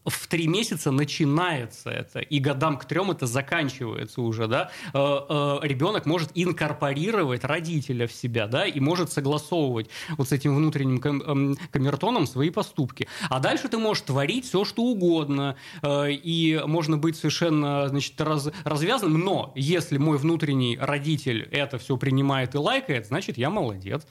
в 0.06 0.26
три 0.28 0.46
месяца 0.46 0.90
начинается 0.90 1.90
это, 1.90 2.20
и 2.20 2.38
годам 2.38 2.78
к 2.78 2.84
трем 2.84 3.10
это 3.10 3.26
заканчивается 3.26 4.22
уже, 4.22 4.46
да. 4.46 4.70
Э, 4.94 4.98
э, 5.28 5.58
Ребенок 5.62 6.06
может 6.06 6.30
инкорпорировать 6.34 7.44
родителя 7.44 8.06
в 8.06 8.12
себя, 8.12 8.46
да, 8.46 8.66
и 8.66 8.80
может 8.80 9.12
согласовывать 9.12 9.88
вот 10.16 10.28
с 10.28 10.32
этим 10.32 10.54
внутренним 10.54 11.00
эм, 11.02 11.56
камертоном 11.70 12.26
свои 12.26 12.50
поступки. 12.50 13.08
А 13.28 13.40
дальше 13.40 13.68
ты 13.68 13.78
можешь 13.78 14.04
творить 14.04 14.46
все, 14.46 14.64
что 14.64 14.82
угодно, 14.82 15.56
э, 15.82 16.12
и 16.12 16.60
можно 16.66 16.96
быть 16.96 17.16
совершенно, 17.16 17.88
значит, 17.88 18.20
раз- 18.20 18.52
развязанным, 18.64 19.20
но 19.20 19.52
если 19.56 19.98
мой 19.98 20.18
внутренний 20.18 20.78
родитель 20.80 21.42
это 21.50 21.78
все 21.78 21.96
принимает 21.96 22.54
и 22.54 22.58
лайкает, 22.58 23.06
значит, 23.06 23.38
я 23.38 23.50
молодец. 23.50 24.06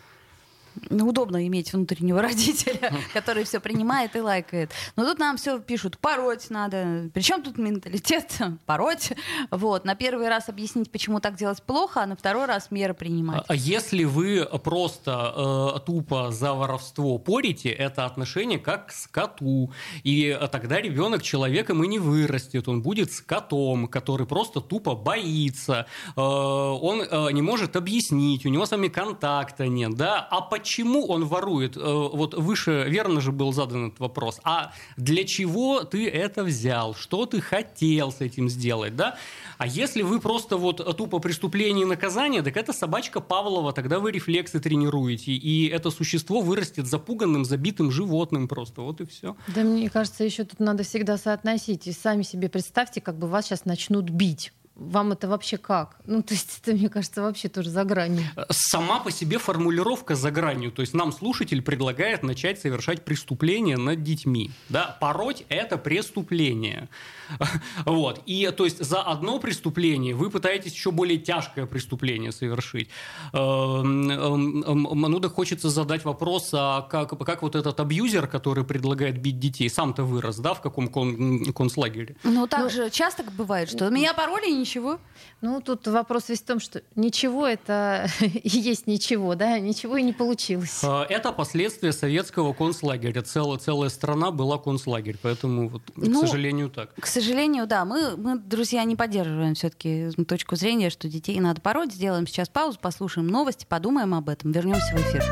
Ну, 0.90 1.08
удобно 1.08 1.46
иметь 1.48 1.74
внутреннего 1.74 2.22
родителя, 2.22 2.94
который 3.14 3.44
все 3.44 3.60
принимает 3.60 4.16
и 4.16 4.22
лайкает. 4.22 4.72
Но 4.96 5.06
тут 5.06 5.20
нам 5.20 5.38
все 5.38 5.60
пишут, 5.60 5.98
пороть 5.98 6.50
надо. 6.50 7.10
Причем 7.14 7.42
тут 7.42 7.58
менталитет? 7.58 8.32
Пороть. 8.66 9.14
Вот. 9.52 9.86
На 9.86 9.96
первый 9.96 10.28
раз 10.30 10.50
объяснить, 10.50 10.92
почему 10.92 11.20
так 11.20 11.36
делать 11.36 11.62
плохо, 11.64 12.04
а 12.04 12.06
на 12.06 12.16
второй 12.16 12.46
раз 12.46 12.72
меры 12.72 12.94
принимать. 12.94 13.44
А 13.48 13.56
если 13.56 14.04
вы 14.04 14.46
просто 14.64 15.76
э, 15.76 15.86
тупо 15.86 16.32
за 16.32 16.54
воровство 16.54 17.18
порите, 17.18 17.70
это 17.70 18.06
отношение 18.06 18.60
как 18.60 18.88
к 18.88 18.92
скоту. 18.92 19.72
И 20.04 20.28
э, 20.28 20.48
тогда 20.48 20.82
ребенок 20.82 21.24
человеком 21.24 21.84
и 21.84 21.88
не 21.88 22.00
вырастет. 22.00 22.68
Он 22.68 22.82
будет 22.82 23.12
скотом, 23.12 23.88
который 23.88 24.28
просто 24.28 24.62
тупо 24.62 24.96
боится. 24.96 25.86
Э, 26.16 26.22
он 26.22 27.02
э, 27.02 27.32
не 27.32 27.42
может 27.42 27.76
объяснить, 27.76 28.46
у 28.46 28.50
него 28.50 28.66
с 28.66 28.72
вами 28.72 28.88
контакта 28.88 29.68
нет. 29.68 29.96
Да? 29.96 30.20
А 30.30 30.42
почему 30.42 30.65
он 31.10 31.26
ворует? 31.26 31.78
Э, 31.78 31.82
вот 31.82 32.34
выше 32.34 32.86
верно 32.88 33.22
же 33.22 33.32
был 33.32 33.54
задан 33.54 33.88
этот 33.88 34.00
вопрос. 34.00 34.40
А 34.44 34.74
для 34.98 35.24
чего 35.24 35.84
ты 35.84 36.08
это 36.10 36.44
взял? 36.44 36.96
Что 36.96 37.26
ты 37.26 37.42
хотел 37.42 38.12
с 38.12 38.22
этим 38.22 38.50
сделать? 38.50 38.96
Да? 38.96 39.18
А 39.58 39.68
если 39.68 40.02
вы 40.02 40.20
просто 40.20 40.58
вот 40.58 40.98
тупо 40.98 41.20
преступление 41.20 41.86
и 41.86 41.88
наказание, 41.88 42.42
так 42.42 42.58
это 42.58 42.74
собачка 42.74 43.22
Павлова, 43.22 43.74
тогда 43.74 44.00
вы 44.00 44.12
рефлексы 44.12 44.60
тренируете, 44.60 45.32
и 45.32 45.68
это 45.68 45.92
существо 45.92 46.42
вырастет 46.42 46.88
запуганным, 46.88 47.46
забитым 47.46 47.92
животным 47.92 48.48
просто, 48.48 48.82
вот 48.82 49.02
и 49.02 49.06
все. 49.06 49.36
Да 49.48 49.64
мне 49.64 49.90
кажется, 49.90 50.24
еще 50.24 50.44
тут 50.44 50.60
надо 50.60 50.84
всегда 50.84 51.18
соотносить. 51.18 51.88
И 51.88 51.92
сами 51.92 52.24
себе 52.24 52.50
представьте, 52.50 53.02
как 53.02 53.18
бы 53.18 53.28
вас 53.28 53.46
сейчас 53.46 53.66
начнут 53.66 54.10
бить. 54.10 54.52
Вам 54.76 55.14
это 55.14 55.30
вообще 55.30 55.58
как? 55.58 55.96
Ну, 56.06 56.22
то 56.22 56.34
есть 56.34 56.60
это, 56.62 56.74
мне 56.76 56.90
кажется, 56.90 57.22
вообще 57.22 57.48
тоже 57.48 57.70
за 57.70 57.86
гранью. 57.86 58.26
Сама 58.50 59.00
по 59.00 59.10
себе 59.10 59.38
формулировка 59.38 60.16
за 60.16 60.32
гранью, 60.32 60.70
то 60.72 60.82
есть 60.82 60.94
нам 60.94 61.14
слушатель 61.14 61.62
предлагает 61.62 62.24
начать 62.24 62.60
совершать 62.60 63.06
преступление 63.06 63.78
над 63.78 64.04
детьми. 64.04 64.52
Да? 64.68 64.98
Пороть– 65.00 65.46
это 65.50 65.78
преступление. 65.78 66.90
Вот. 67.86 68.22
И 68.28 68.52
то 68.56 68.66
есть 68.66 68.84
за 68.84 69.02
одно 69.02 69.40
преступление 69.40 70.14
вы 70.14 70.30
пытаетесь 70.30 70.74
еще 70.74 70.92
более 70.92 71.18
тяжкое 71.18 71.66
преступление 71.66 72.32
совершить. 72.32 72.90
Эм, 73.34 74.10
эм, 74.12 74.64
эм, 74.64 75.02
Ну, 75.02 75.20
да 75.20 75.30
хочется 75.30 75.70
задать 75.70 76.06
вопрос, 76.06 76.50
а 76.54 76.82
как, 76.82 77.18
как 77.26 77.42
вот 77.42 77.56
этот 77.56 77.80
абьюзер, 77.80 78.28
который 78.28 78.64
предлагает 78.64 79.20
бить 79.20 79.40
детей, 79.40 79.70
сам-то 79.70 80.04
вырос, 80.04 80.38
да, 80.38 80.54
в 80.54 80.62
каком 80.62 80.88
кон- 80.88 81.52
концлагере? 81.54 82.16
Ну, 82.24 82.46
так 82.48 82.70
же 82.72 82.90
часто 82.90 83.24
бывает, 83.24 83.70
что 83.70 83.90
меня 83.90 84.14
пороли 84.14 84.50
и 84.62 84.65
ничего. 84.66 85.00
Ну, 85.42 85.62
тут 85.62 85.88
вопрос 85.88 86.30
весь 86.30 86.42
в 86.42 86.46
том, 86.46 86.60
что 86.60 86.82
ничего 86.96 87.46
это 87.46 88.08
и 88.20 88.50
есть 88.50 88.88
ничего, 88.88 89.36
да, 89.36 89.60
ничего 89.60 89.98
и 89.98 90.02
не 90.02 90.12
получилось. 90.12 90.82
Э, 90.84 91.04
Это 91.08 91.32
последствия 91.32 91.94
советского 91.94 92.54
концлагеря. 92.54 93.22
Целая, 93.22 93.60
целая 93.60 93.90
страна 93.90 94.32
была 94.32 94.58
концлагерь, 94.58 95.18
поэтому, 95.22 95.70
вот, 95.70 95.84
Ну, 95.96 96.24
к 96.24 96.28
сожалению, 96.28 96.70
так. 96.70 96.94
К 96.96 97.06
сожалению, 97.06 97.68
да, 97.68 97.86
мы, 97.86 98.18
мы, 98.18 98.40
друзья, 98.40 98.84
не 98.84 98.96
поддерживаем 98.96 99.54
все-таки 99.54 100.10
точку 100.28 100.56
зрения, 100.56 100.90
что 100.90 101.08
детей 101.08 101.40
надо 101.40 101.62
пороть. 101.62 101.94
Сделаем 101.94 102.26
сейчас 102.26 102.50
паузу, 102.50 102.80
послушаем 102.82 103.28
новости, 103.28 103.66
подумаем 103.70 104.16
об 104.16 104.30
этом, 104.30 104.52
вернемся 104.52 104.96
в 104.96 105.00
эфир. 105.00 105.24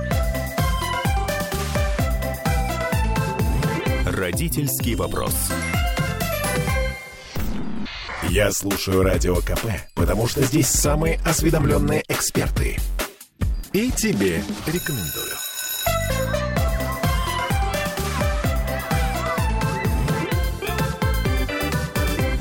Родительский 4.05 4.93
вопрос. 4.93 5.33
Я 8.33 8.51
слушаю 8.51 9.03
Радио 9.03 9.35
КП, 9.35 9.67
потому 9.93 10.25
что 10.25 10.41
здесь 10.41 10.65
самые 10.65 11.19
осведомленные 11.23 12.03
эксперты. 12.07 12.77
И 13.73 13.91
тебе 13.91 14.41
рекомендую. 14.65 15.35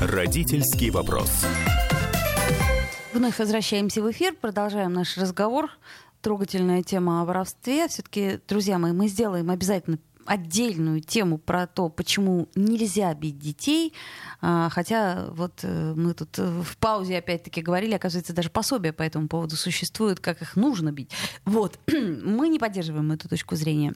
Родительский 0.01 0.89
вопрос. 0.89 1.29
Вновь 3.13 3.37
возвращаемся 3.37 4.01
в 4.01 4.09
эфир, 4.09 4.33
продолжаем 4.33 4.93
наш 4.93 5.15
разговор. 5.19 5.69
Трогательная 6.21 6.81
тема 6.81 7.21
о 7.21 7.25
воровстве. 7.25 7.87
Все-таки, 7.87 8.39
друзья 8.47 8.79
мои, 8.79 8.93
мы 8.93 9.07
сделаем 9.07 9.51
обязательно 9.51 9.99
отдельную 10.25 11.01
тему 11.01 11.37
про 11.37 11.67
то, 11.67 11.89
почему 11.89 12.49
нельзя 12.55 13.13
бить 13.13 13.39
детей. 13.39 13.93
А, 14.41 14.69
хотя 14.69 15.27
вот 15.31 15.59
э, 15.63 15.93
мы 15.95 16.13
тут 16.13 16.37
э, 16.39 16.61
в 16.61 16.77
паузе 16.77 17.17
опять-таки 17.17 17.61
говорили, 17.61 17.93
оказывается, 17.93 18.33
даже 18.33 18.49
пособие 18.49 18.93
по 18.93 19.03
этому 19.03 19.27
поводу 19.27 19.55
существует, 19.55 20.19
как 20.19 20.41
их 20.41 20.55
нужно 20.55 20.91
бить. 20.91 21.11
Вот. 21.45 21.79
Мы 21.87 22.49
не 22.49 22.59
поддерживаем 22.59 23.11
эту 23.11 23.29
точку 23.29 23.55
зрения. 23.55 23.93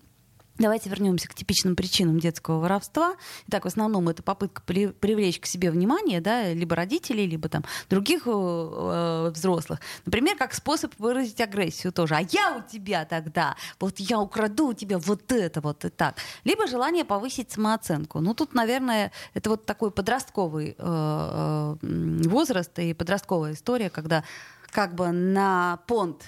Давайте 0.60 0.90
вернемся 0.90 1.28
к 1.28 1.36
типичным 1.36 1.76
причинам 1.76 2.20
детского 2.20 2.60
воровства. 2.60 3.16
Итак, 3.48 3.66
в 3.66 3.68
основном 3.68 4.10
это 4.10 4.24
попытка 4.24 4.62
при, 4.66 4.88
привлечь 4.88 5.40
к 5.40 5.46
себе 5.46 5.70
внимание, 5.70 6.20
да, 6.20 6.52
либо 6.52 6.76
родителей, 6.76 7.28
либо 7.28 7.48
там 7.48 7.64
других 7.90 8.24
э, 8.26 8.32
э, 8.32 9.30
взрослых. 9.30 9.80
Например, 10.06 10.36
как 10.36 10.54
способ 10.54 10.94
выразить 10.98 11.40
агрессию 11.42 11.94
тоже. 11.94 12.16
А 12.16 12.22
я 12.22 12.58
у 12.58 12.70
тебя 12.70 13.06
тогда, 13.06 13.56
вот 13.80 14.00
я 14.00 14.20
украду 14.20 14.70
у 14.70 14.74
тебя 14.74 14.98
вот 14.98 15.32
это 15.32 15.62
вот 15.62 15.86
и 15.86 15.90
так. 15.90 16.16
Либо 16.44 16.66
желание 16.66 17.06
повысить 17.06 17.52
самооценку. 17.52 18.20
Ну 18.20 18.34
тут, 18.34 18.56
наверное, 18.56 19.12
это 19.36 19.52
вот 19.52 19.66
такой 19.66 19.92
подростковый 19.92 20.76
э, 20.78 21.76
э, 21.82 22.28
возраст 22.28 22.78
и 22.80 22.94
подростковая 22.94 23.54
история, 23.54 23.90
когда 23.90 24.24
как 24.72 24.96
бы 24.96 25.12
на 25.12 25.80
понт 25.88 26.24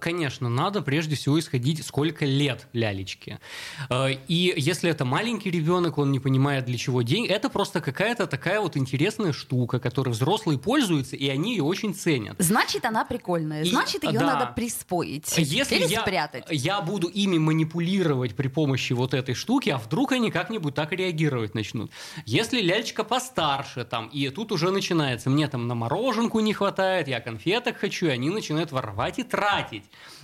Конечно, 0.00 0.48
надо 0.48 0.82
прежде 0.82 1.16
всего 1.16 1.38
исходить, 1.38 1.84
сколько 1.84 2.24
лет 2.24 2.68
лялечке. 2.72 3.40
А, 3.88 4.08
и 4.08 4.54
если 4.56 4.90
это 4.90 5.04
маленький 5.04 5.50
ребенок, 5.50 5.98
он 5.98 6.12
не 6.12 6.20
понимает, 6.20 6.64
для 6.64 6.78
чего 6.78 7.02
деньги, 7.02 7.28
это 7.28 7.48
просто 7.48 7.80
какая-то 7.80 8.26
такая 8.26 8.60
вот 8.60 8.76
интересная 8.76 9.32
штука, 9.32 9.78
которой 9.78 10.10
взрослые 10.10 10.58
пользуются, 10.58 11.16
и 11.16 11.28
они 11.28 11.52
ее 11.52 11.62
очень 11.62 11.94
ценят. 11.94 12.36
Значит, 12.38 12.84
она 12.84 13.04
прикольная. 13.04 13.64
Значит, 13.64 14.04
ее 14.04 14.18
да. 14.18 14.26
надо 14.34 14.52
присвоить. 14.54 15.32
Если 15.36 15.76
или 15.76 15.86
я, 15.86 16.00
спрятать. 16.00 16.44
Я 16.50 16.80
буду 16.80 17.08
ими 17.08 17.38
манипулировать 17.38 18.34
при 18.34 18.48
помощи 18.48 18.92
вот 18.92 19.14
этой 19.14 19.34
штуки, 19.34 19.70
а 19.70 19.78
вдруг 19.78 20.12
они 20.12 20.30
как-нибудь 20.30 20.74
так 20.74 20.92
реагировать 20.92 21.54
начнут. 21.54 21.90
Если 22.26 22.60
лялечка 22.60 23.04
постарше, 23.04 23.84
там, 23.84 24.08
и 24.08 24.28
тут 24.30 24.52
уже 24.52 24.70
начинается, 24.70 25.30
мне 25.30 25.48
там 25.48 25.68
на 25.68 25.74
мороженку 25.74 26.40
не 26.40 26.52
хватает, 26.52 27.08
я 27.08 27.20
конфеток 27.20 27.76
хочу, 27.78 28.06
и 28.06 28.10
они 28.10 28.30
начинают 28.30 28.72
воровать 28.72 29.18
и 29.18 29.22
тратить. 29.22 29.59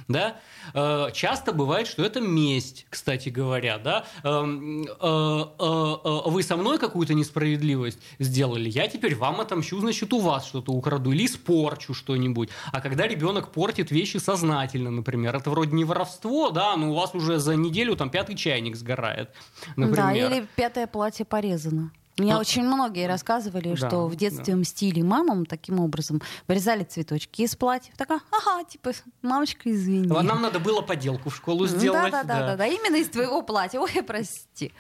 Да? 0.09 0.37
Э, 0.75 1.11
часто 1.13 1.53
бывает, 1.53 1.87
что 1.87 2.05
это 2.05 2.21
месть, 2.21 2.87
кстати 2.91 3.29
говоря. 3.29 3.79
Да? 3.79 4.05
Эм, 4.23 4.83
э, 4.83 4.87
э, 4.91 6.21
вы 6.27 6.43
со 6.43 6.57
мной 6.57 6.79
какую-то 6.79 7.15
несправедливость 7.15 7.99
сделали, 8.19 8.69
я 8.69 8.89
теперь 8.89 9.15
вам 9.15 9.41
отомщу, 9.41 9.81
значит, 9.81 10.13
у 10.13 10.21
вас 10.21 10.47
что-то 10.47 10.73
украду 10.73 11.13
или 11.13 11.27
испорчу 11.27 11.95
что-нибудь. 11.95 12.51
А 12.73 12.81
когда 12.81 13.07
ребенок 13.07 13.53
портит 13.53 13.91
вещи 13.91 14.19
сознательно, 14.19 14.91
например, 14.91 15.35
это 15.35 15.51
вроде 15.51 15.73
не 15.73 15.85
воровство, 15.85 16.51
да, 16.51 16.77
но 16.77 16.91
у 16.91 16.95
вас 16.95 17.15
уже 17.15 17.39
за 17.39 17.57
неделю 17.57 17.97
там 17.97 18.11
пятый 18.11 18.37
чайник 18.37 18.77
сгорает, 18.77 19.31
например. 19.77 19.97
Да, 20.31 20.37
или 20.37 20.47
пятое 20.57 20.87
платье 20.87 21.25
порезано. 21.25 21.91
Мне 22.19 22.35
а, 22.35 22.39
очень 22.39 22.63
многие 22.63 23.07
рассказывали, 23.07 23.75
да, 23.75 23.89
что 23.89 24.07
в 24.07 24.17
детстве 24.17 24.55
да. 24.55 24.61
мстили 24.61 25.03
мамам 25.03 25.45
таким 25.45 25.81
образом. 25.81 26.23
Вырезали 26.49 26.85
цветочки 26.85 27.43
из 27.43 27.57
платьев. 27.57 27.95
Такая, 27.97 28.21
ага, 28.31 28.65
типа, 28.65 28.93
мамочка, 29.23 29.71
извини. 29.71 30.09
А 30.17 30.23
нам 30.23 30.41
надо 30.41 30.59
было 30.59 30.81
поделку 30.81 31.29
в 31.29 31.37
школу 31.37 31.67
сделать. 31.67 32.11
Да, 32.11 32.23
да, 32.23 32.25
да, 32.25 32.47
да, 32.47 32.57
да, 32.57 32.67
именно 32.67 32.97
из 32.97 33.09
твоего 33.11 33.43
платья. 33.43 33.81
Ой, 33.81 34.03
прости. 34.07 34.73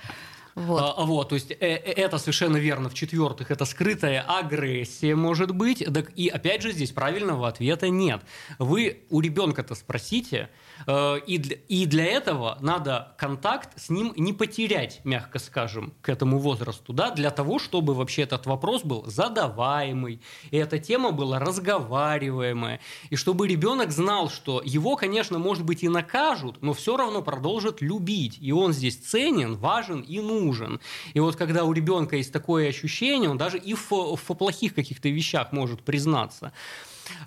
Вот. 0.57 0.95
А, 0.97 1.05
вот, 1.05 1.29
то 1.29 1.35
есть 1.35 1.51
э, 1.51 1.57
э, 1.61 1.93
это 1.93 2.17
совершенно 2.17 2.57
верно. 2.57 2.89
В-четвертых, 2.89 3.51
это 3.51 3.67
скрытая 3.67 4.23
агрессия 4.23 5.15
может 5.15 5.51
быть. 5.51 5.85
Так, 5.85 6.11
и 6.17 6.29
опять 6.29 6.63
же, 6.63 6.73
здесь 6.73 6.93
правильного 6.93 7.47
ответа 7.47 7.91
нет. 7.91 8.23
Вы 8.59 9.05
у 9.11 9.21
ребенка-то 9.21 9.75
спросите, 9.75 10.49
и 10.87 11.39
для, 11.39 11.57
и 11.69 11.87
для 11.87 12.05
этого 12.05 12.59
надо 12.61 13.15
контакт 13.19 13.71
с 13.81 13.89
ним 13.91 14.13
не 14.17 14.33
потерять, 14.33 15.01
мягко 15.05 15.39
скажем, 15.39 15.95
к 16.03 16.09
этому 16.09 16.39
возрасту, 16.39 16.93
да, 16.93 17.11
для 17.11 17.31
того, 17.31 17.59
чтобы 17.59 17.95
вообще 17.95 18.23
этот 18.23 18.47
вопрос 18.47 18.83
был 18.83 19.05
задаваемый, 19.07 20.21
и 20.51 20.57
эта 20.57 20.79
тема 20.79 21.13
была 21.13 21.39
разговариваемая, 21.39 22.81
и 23.11 23.17
чтобы 23.17 23.49
ребенок 23.49 23.91
знал, 23.91 24.31
что 24.31 24.63
его, 24.65 24.97
конечно, 24.97 25.39
может 25.39 25.65
быть 25.65 25.83
и 25.83 25.89
накажут, 25.89 26.63
но 26.63 26.73
все 26.73 26.97
равно 26.97 27.23
продолжат 27.23 27.81
любить, 27.81 28.39
и 28.41 28.53
он 28.53 28.73
здесь 28.73 28.97
ценен, 28.97 29.57
важен 29.57 30.01
и 30.01 30.21
нужен. 30.21 30.81
И 31.15 31.21
вот 31.21 31.37
когда 31.37 31.65
у 31.65 31.73
ребенка 31.73 32.17
есть 32.17 32.33
такое 32.33 32.69
ощущение, 32.69 33.31
он 33.31 33.39
даже 33.39 33.59
и 33.59 33.75
в, 33.75 33.91
в 33.91 34.35
плохих 34.35 34.75
каких-то 34.75 35.09
вещах 35.09 35.53
может 35.53 35.83
признаться. 35.83 36.53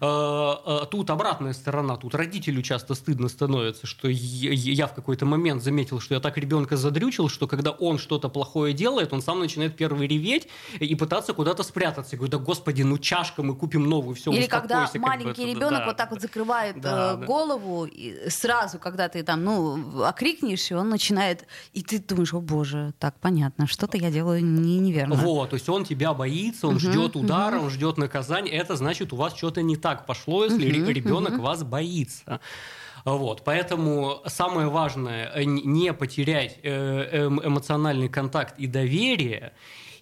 Э, 0.01 0.55
э, 0.65 0.85
тут 0.89 1.09
обратная 1.09 1.53
сторона, 1.53 1.97
тут 1.97 2.15
родителю 2.15 2.61
часто 2.61 2.93
стыдно 2.93 3.29
становится, 3.29 3.87
что 3.87 4.07
я 4.09 4.87
в 4.87 4.93
какой-то 4.93 5.25
момент 5.25 5.63
заметил, 5.63 5.99
что 5.99 6.13
я 6.13 6.19
так 6.19 6.37
ребенка 6.37 6.77
задрючил, 6.77 7.29
что 7.29 7.47
когда 7.47 7.71
он 7.71 7.97
что-то 7.97 8.29
плохое 8.29 8.73
делает, 8.73 9.13
он 9.13 9.21
сам 9.21 9.39
начинает 9.39 9.75
первый 9.75 10.07
реветь 10.07 10.47
и 10.79 10.95
пытаться 10.95 11.33
куда-то 11.33 11.63
спрятаться. 11.63 12.15
Я 12.15 12.17
говорю, 12.17 12.31
да 12.31 12.37
господи, 12.37 12.81
ну 12.83 12.97
чашка, 12.97 13.43
мы 13.43 13.55
купим 13.55 13.85
новую, 13.85 14.15
все, 14.15 14.31
Или 14.31 14.47
когда 14.47 14.89
маленький 14.95 15.43
бы, 15.43 15.49
ребенок 15.51 15.79
да, 15.79 15.85
вот 15.85 15.97
так 15.97 16.11
вот 16.11 16.21
закрывает 16.21 16.79
да, 16.81 17.13
э, 17.13 17.25
голову, 17.25 17.85
и 17.85 18.29
сразу, 18.29 18.79
когда 18.79 19.09
ты 19.09 19.23
там, 19.23 19.43
ну, 19.43 20.03
окрикнешь, 20.03 20.71
и 20.71 20.73
он 20.73 20.89
начинает, 20.89 21.45
и 21.73 21.81
ты 21.81 21.99
думаешь, 21.99 22.33
о 22.33 22.41
боже, 22.41 22.93
так, 22.99 23.15
понятно, 23.19 23.67
что-то 23.67 23.97
я 23.97 24.11
делаю 24.11 24.43
не, 24.43 24.79
неверно. 24.79 25.15
Вот, 25.15 25.51
то 25.51 25.55
есть 25.55 25.69
он 25.69 25.85
тебя 25.85 26.13
боится, 26.13 26.67
он 26.67 26.75
угу, 26.75 26.79
ждет 26.79 27.15
удара, 27.15 27.57
угу. 27.57 27.65
он 27.65 27.69
ждет 27.71 27.97
наказания, 27.97 28.51
это 28.51 28.75
значит, 28.75 29.13
у 29.13 29.15
вас 29.15 29.35
что-то 29.35 29.61
не 29.69 29.77
так 29.77 30.05
пошло, 30.05 30.43
если 30.45 30.69
uh-huh, 30.69 30.93
ребенок 30.93 31.33
uh-huh. 31.33 31.41
вас 31.41 31.63
боится. 31.63 32.39
Вот, 33.05 33.43
поэтому 33.45 34.21
самое 34.25 34.67
важное 34.67 35.31
не 35.45 35.93
потерять 35.93 36.57
э, 36.63 36.69
эм, 37.11 37.39
эмоциональный 37.41 38.09
контакт 38.09 38.59
и 38.59 38.67
доверие 38.67 39.53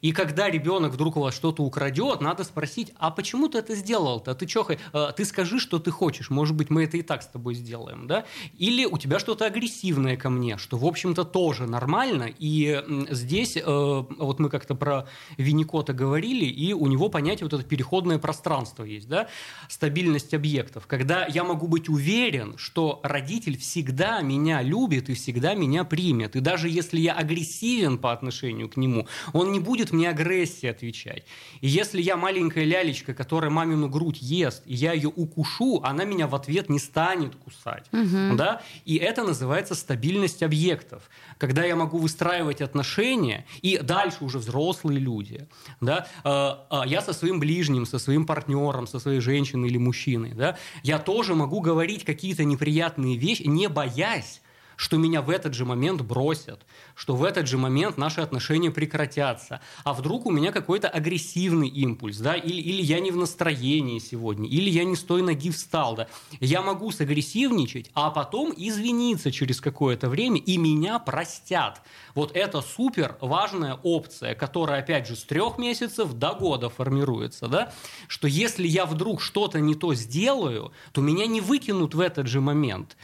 и 0.02 0.12
когда 0.12 0.50
ребенок 0.50 0.94
вдруг 0.94 1.18
у 1.18 1.22
вас 1.22 1.36
что-то 1.36 1.64
украдет, 1.64 2.22
надо 2.22 2.44
спросить, 2.44 2.94
а 2.98 3.12
почему 3.12 3.48
ты 3.48 3.60
это 3.60 3.76
сделал-то? 3.76 4.36
Ты 4.36 4.46
чё, 4.46 4.66
э, 4.70 5.12
ты 5.16 5.26
скажи, 5.26 5.60
что 5.60 5.80
ты 5.80 5.92
хочешь. 5.92 6.30
Может 6.30 6.56
быть, 6.56 6.70
мы 6.70 6.84
это 6.84 6.98
и 6.98 7.02
так 7.02 7.24
с 7.24 7.28
тобой 7.28 7.56
сделаем, 7.56 8.08
да? 8.08 8.26
Или 8.58 8.86
у 8.86 8.98
тебя 8.98 9.20
что-то 9.20 9.46
агрессивное 9.46 10.18
ко 10.18 10.30
мне, 10.30 10.58
что, 10.58 10.78
в 10.78 10.86
общем-то, 10.86 11.24
тоже 11.24 11.68
нормально. 11.68 12.30
И 12.40 12.84
здесь, 13.10 13.58
э, 13.58 13.62
вот 13.66 14.40
мы 14.40 14.50
как-то 14.50 14.76
про 14.76 15.08
Винникота 15.38 15.94
говорили, 15.94 16.46
и 16.46 16.74
у 16.74 16.88
него 16.88 17.10
понятие 17.10 17.46
вот 17.46 17.54
это 17.54 17.64
переходное 17.64 18.20
пространство 18.20 18.84
есть, 18.84 19.08
да? 19.08 19.28
Стабильность 19.70 20.34
объектов. 20.34 20.88
Когда 20.88 21.26
я 21.26 21.44
могу 21.44 21.68
быть 21.68 21.90
уверен, 21.90 22.58
что 22.58 23.00
родитель 23.04 23.58
всегда 23.58 24.22
меня 24.22 24.62
любит 24.62 25.10
и 25.10 25.14
всегда 25.14 25.54
меня 25.54 25.84
примет. 25.84 26.36
И 26.36 26.40
даже 26.40 26.70
если 26.70 27.00
я 27.00 27.14
агрессивен 27.14 27.98
по 27.98 28.12
отношению 28.12 28.70
к 28.70 28.78
нему, 28.78 29.08
он 29.34 29.52
не 29.52 29.60
будет 29.60 29.92
будет 29.98 30.08
мне 30.08 30.10
агрессия 30.10 30.72
отвечать. 30.72 31.24
И 31.62 31.68
если 31.68 32.02
я 32.02 32.18
маленькая 32.18 32.66
лялечка, 32.66 33.14
которая 33.14 33.50
мамину 33.50 33.90
грудь 33.90 34.22
ест, 34.22 34.64
и 34.66 34.76
я 34.76 34.94
ее 34.94 35.10
укушу, 35.10 35.82
она 35.84 36.06
меня 36.06 36.28
в 36.28 36.36
ответ 36.36 36.70
не 36.70 36.80
станет 36.80 37.36
кусать. 37.36 37.86
Угу. 37.92 38.36
Да? 38.36 38.62
И 38.86 38.96
это 38.96 39.24
называется 39.24 39.76
стабильность 39.76 40.44
объектов. 40.44 41.10
Когда 41.38 41.64
я 41.66 41.76
могу 41.76 41.98
выстраивать 41.98 42.62
отношения, 42.62 43.46
и 43.64 43.78
дальше 43.78 44.18
уже 44.22 44.38
взрослые 44.38 45.00
люди. 45.00 45.48
Да? 45.82 46.08
А, 46.24 46.68
а, 46.70 46.86
я 46.86 47.02
со 47.02 47.14
своим 47.14 47.40
ближним, 47.40 47.86
со 47.86 48.00
своим 48.00 48.26
партнером, 48.26 48.88
со 48.88 49.00
своей 49.00 49.20
женщиной 49.20 49.70
или 49.70 49.78
мужчиной. 49.78 50.34
Да? 50.34 50.58
Я 50.84 51.00
тоже 51.00 51.36
могу 51.36 51.62
говорить 51.62 52.04
какие-то 52.04 52.44
неприятные 52.44 53.18
вещи, 53.18 53.44
не 53.48 53.68
боясь, 53.68 54.42
что 54.78 54.96
меня 54.98 55.22
в 55.22 55.30
этот 55.30 55.54
же 55.54 55.66
момент 55.66 56.02
бросят, 56.02 56.66
что 56.96 57.16
в 57.16 57.24
этот 57.24 57.48
же 57.48 57.58
момент 57.58 57.98
наши 57.98 58.22
отношения 58.22 58.72
прекратятся. 58.72 59.60
А 59.84 59.94
вдруг 59.94 60.26
у 60.26 60.32
меня 60.32 60.52
какой-то 60.52 60.88
агрессивный 60.88 61.68
импульс, 61.68 62.18
да, 62.20 62.36
или, 62.36 62.62
или 62.62 62.82
я 62.82 63.00
не 63.00 63.12
в 63.12 63.18
настроении 63.18 64.00
сегодня, 64.00 64.48
или 64.48 64.70
я 64.70 64.86
не 64.86 64.96
с 64.96 65.04
той 65.04 65.24
ноги 65.24 65.52
встал, 65.52 65.96
да. 65.96 66.08
Я 66.40 66.62
могу 66.62 66.92
сагрессивничать, 66.92 67.90
а 67.94 68.12
потом 68.12 68.54
извиниться 68.56 69.32
через 69.32 69.60
какое-то 69.60 70.10
время, 70.10 70.40
и 70.40 70.58
меня 70.58 71.00
простят. 71.00 71.82
Вот 72.14 72.36
это 72.36 72.62
супер 72.62 73.18
важная 73.20 73.80
опция, 73.82 74.36
которая, 74.36 74.82
опять 74.82 75.08
же, 75.08 75.16
с 75.16 75.24
трех 75.24 75.58
месяцев 75.58 76.14
до 76.14 76.34
года 76.34 76.70
формируется, 76.70 77.48
да, 77.48 77.74
что 78.08 78.28
если 78.28 78.68
я 78.68 78.86
вдруг 78.86 79.22
что-то 79.22 79.60
не 79.60 79.74
то 79.74 79.96
сделаю, 79.96 80.72
то 80.92 81.02
меня 81.02 81.26
не 81.26 81.42
выкинут 81.42 81.96
в 81.96 82.00
этот 82.00 82.28
же 82.28 82.42
момент. 82.42 82.96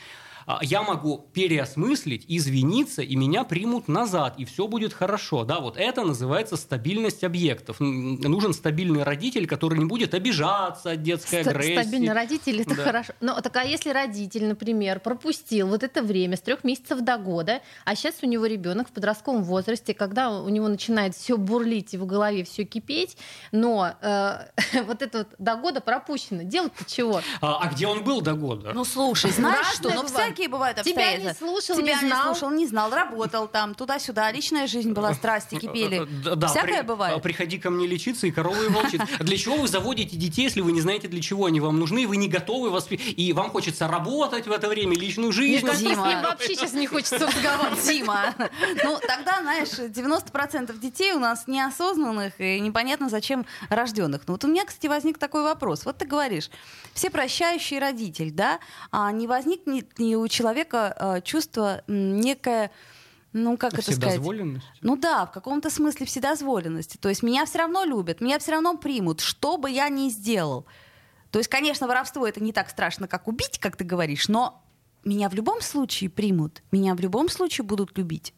А, 0.45 0.60
я 0.62 0.84
могу 0.84 1.29
переосмыслить, 1.34 2.25
извиниться, 2.27 3.01
и 3.01 3.15
меня 3.15 3.43
примут 3.43 3.88
назад, 3.88 4.36
и 4.38 4.45
все 4.45 4.67
будет 4.67 4.93
хорошо. 4.93 5.43
Да, 5.43 5.60
вот 5.60 5.77
это 5.77 6.03
называется 6.03 6.58
стабильность 6.58 7.23
объектов. 7.23 7.79
Нужен 7.79 8.53
стабильный 8.53 9.03
родитель, 9.03 9.47
который 9.47 9.79
не 9.79 9.86
будет 9.86 10.13
обижаться 10.13 10.91
от 10.91 11.03
детской 11.03 11.43
Ст- 11.43 11.47
агрессии. 11.47 11.82
Стабильный 11.82 12.13
родитель 12.13 12.62
это 12.62 12.75
да. 12.75 12.84
хорошо. 12.84 13.13
Но 13.21 13.39
так 13.41 13.56
а 13.58 13.63
если 13.63 13.89
родитель, 13.91 14.45
например, 14.45 14.99
пропустил 14.99 15.67
вот 15.67 15.84
это 15.84 16.01
время 16.01 16.38
с 16.38 16.41
трех 16.41 16.63
месяцев 16.63 17.01
до 17.01 17.17
года, 17.17 17.62
а 17.86 17.95
сейчас 17.95 18.15
у 18.21 18.25
него 18.25 18.45
ребенок 18.45 18.89
в 18.89 18.91
подростковом 18.91 19.43
возрасте, 19.43 19.93
когда 19.93 20.41
у 20.41 20.49
него 20.49 20.67
начинает 20.67 21.15
все 21.15 21.38
бурлить 21.38 21.93
и 21.93 21.97
в 21.97 22.06
голове 22.06 22.43
все 22.43 22.63
кипеть, 22.63 23.17
но 23.51 23.93
э, 24.01 24.38
вот 24.88 25.01
это 25.01 25.19
вот 25.19 25.27
до 25.38 25.56
года 25.56 25.82
пропущено. 25.82 26.43
Делать-то 26.43 26.86
чего? 26.86 27.21
А, 27.41 27.60
а 27.63 27.67
где 27.69 27.88
он 27.88 28.03
был 28.03 28.21
до 28.21 28.34
года? 28.34 28.71
Ну 28.73 28.84
слушай, 28.86 29.32
знаешь 29.32 29.67
что? 29.75 29.93
Ну 29.93 30.06
всякий 30.06 30.32
всякие 30.33 30.49
бывают 30.49 30.81
Тебя 30.81 30.91
обстоятельства. 31.03 31.45
не 31.45 31.51
слушал, 31.51 31.75
Тебя 31.77 32.01
не 32.01 32.07
знал. 32.07 32.35
слушал, 32.35 32.51
не 32.55 32.67
знал, 32.67 32.91
работал 32.91 33.47
там, 33.47 33.75
туда-сюда, 33.75 34.31
личная 34.31 34.67
жизнь 34.67 34.91
была, 34.93 35.13
страсти 35.13 35.55
кипели. 35.55 36.07
Да, 36.23 36.35
да, 36.35 36.47
Всякое 36.47 36.79
при- 36.81 36.87
бывает. 36.87 37.21
Приходи 37.21 37.57
ко 37.57 37.69
мне 37.69 37.87
лечиться, 37.87 38.27
и 38.27 38.31
коровы 38.31 38.65
и 38.65 38.69
волчиц. 38.69 39.01
Для 39.19 39.37
чего 39.37 39.55
вы 39.57 39.67
заводите 39.67 40.17
детей, 40.17 40.43
если 40.43 40.61
вы 40.61 40.71
не 40.71 40.81
знаете, 40.81 41.07
для 41.07 41.21
чего 41.21 41.45
они 41.45 41.59
вам 41.59 41.79
нужны, 41.79 42.07
вы 42.07 42.17
не 42.17 42.27
готовы 42.27 42.69
воспитать, 42.69 43.13
и 43.17 43.33
вам 43.33 43.49
хочется 43.51 43.87
работать 43.87 44.47
в 44.47 44.51
это 44.51 44.67
время, 44.69 44.95
личную 44.97 45.29
Мне 45.29 45.59
жизнь. 45.59 45.67
с 45.67 45.79
Дима. 45.79 46.07
ним 46.07 46.21
вообще 46.21 46.55
сейчас 46.55 46.73
не 46.73 46.87
хочется 46.87 47.19
разговаривать. 47.19 47.83
Дима, 47.85 48.35
ну 48.83 48.99
тогда, 49.07 49.41
знаешь, 49.41 49.69
90% 49.69 50.77
детей 50.79 51.13
у 51.13 51.19
нас 51.19 51.47
неосознанных 51.47 52.39
и 52.39 52.59
непонятно 52.59 53.09
зачем 53.09 53.45
рожденных. 53.69 54.21
Ну 54.27 54.33
вот 54.33 54.43
у 54.43 54.47
меня, 54.47 54.65
кстати, 54.65 54.87
возник 54.87 55.17
такой 55.17 55.43
вопрос. 55.43 55.85
Вот 55.85 55.97
ты 55.97 56.05
говоришь, 56.05 56.49
все 56.93 57.09
прощающий 57.09 57.79
родитель, 57.79 58.31
да, 58.31 58.59
а 58.91 59.11
не 59.11 59.27
возникнет 59.27 59.97
ли 59.99 60.15
у 60.15 60.22
человека 60.29 60.93
а, 60.97 61.21
чувство 61.21 61.83
некое, 61.88 62.71
ну 63.31 63.57
как 63.57 63.73
это 63.73 63.91
сказать? 63.95 64.19
Ну 64.81 64.95
да, 64.95 65.25
в 65.25 65.31
каком-то 65.31 65.69
смысле 65.69 66.05
вседозволенности. 66.05 66.97
То 66.97 67.09
есть 67.09 67.23
меня 67.23 67.45
все 67.45 67.59
равно 67.59 67.83
любят, 67.83 68.21
меня 68.21 68.39
все 68.39 68.51
равно 68.51 68.77
примут, 68.77 69.21
что 69.21 69.57
бы 69.57 69.69
я 69.69 69.89
ни 69.89 70.09
сделал. 70.09 70.65
То 71.31 71.39
есть, 71.39 71.49
конечно, 71.49 71.88
воровство 71.88 72.27
это 72.27 72.43
не 72.43 72.53
так 72.53 72.69
страшно, 72.69 73.07
как 73.07 73.27
убить, 73.27 73.57
как 73.59 73.75
ты 73.75 73.83
говоришь, 73.83 74.27
но 74.27 74.63
меня 75.03 75.29
в 75.29 75.33
любом 75.33 75.62
случае 75.62 76.09
примут, 76.09 76.62
меня 76.71 76.93
в 76.95 76.99
любом 76.99 77.27
случае 77.29 77.65
будут 77.65 77.97
любить. 77.97 78.33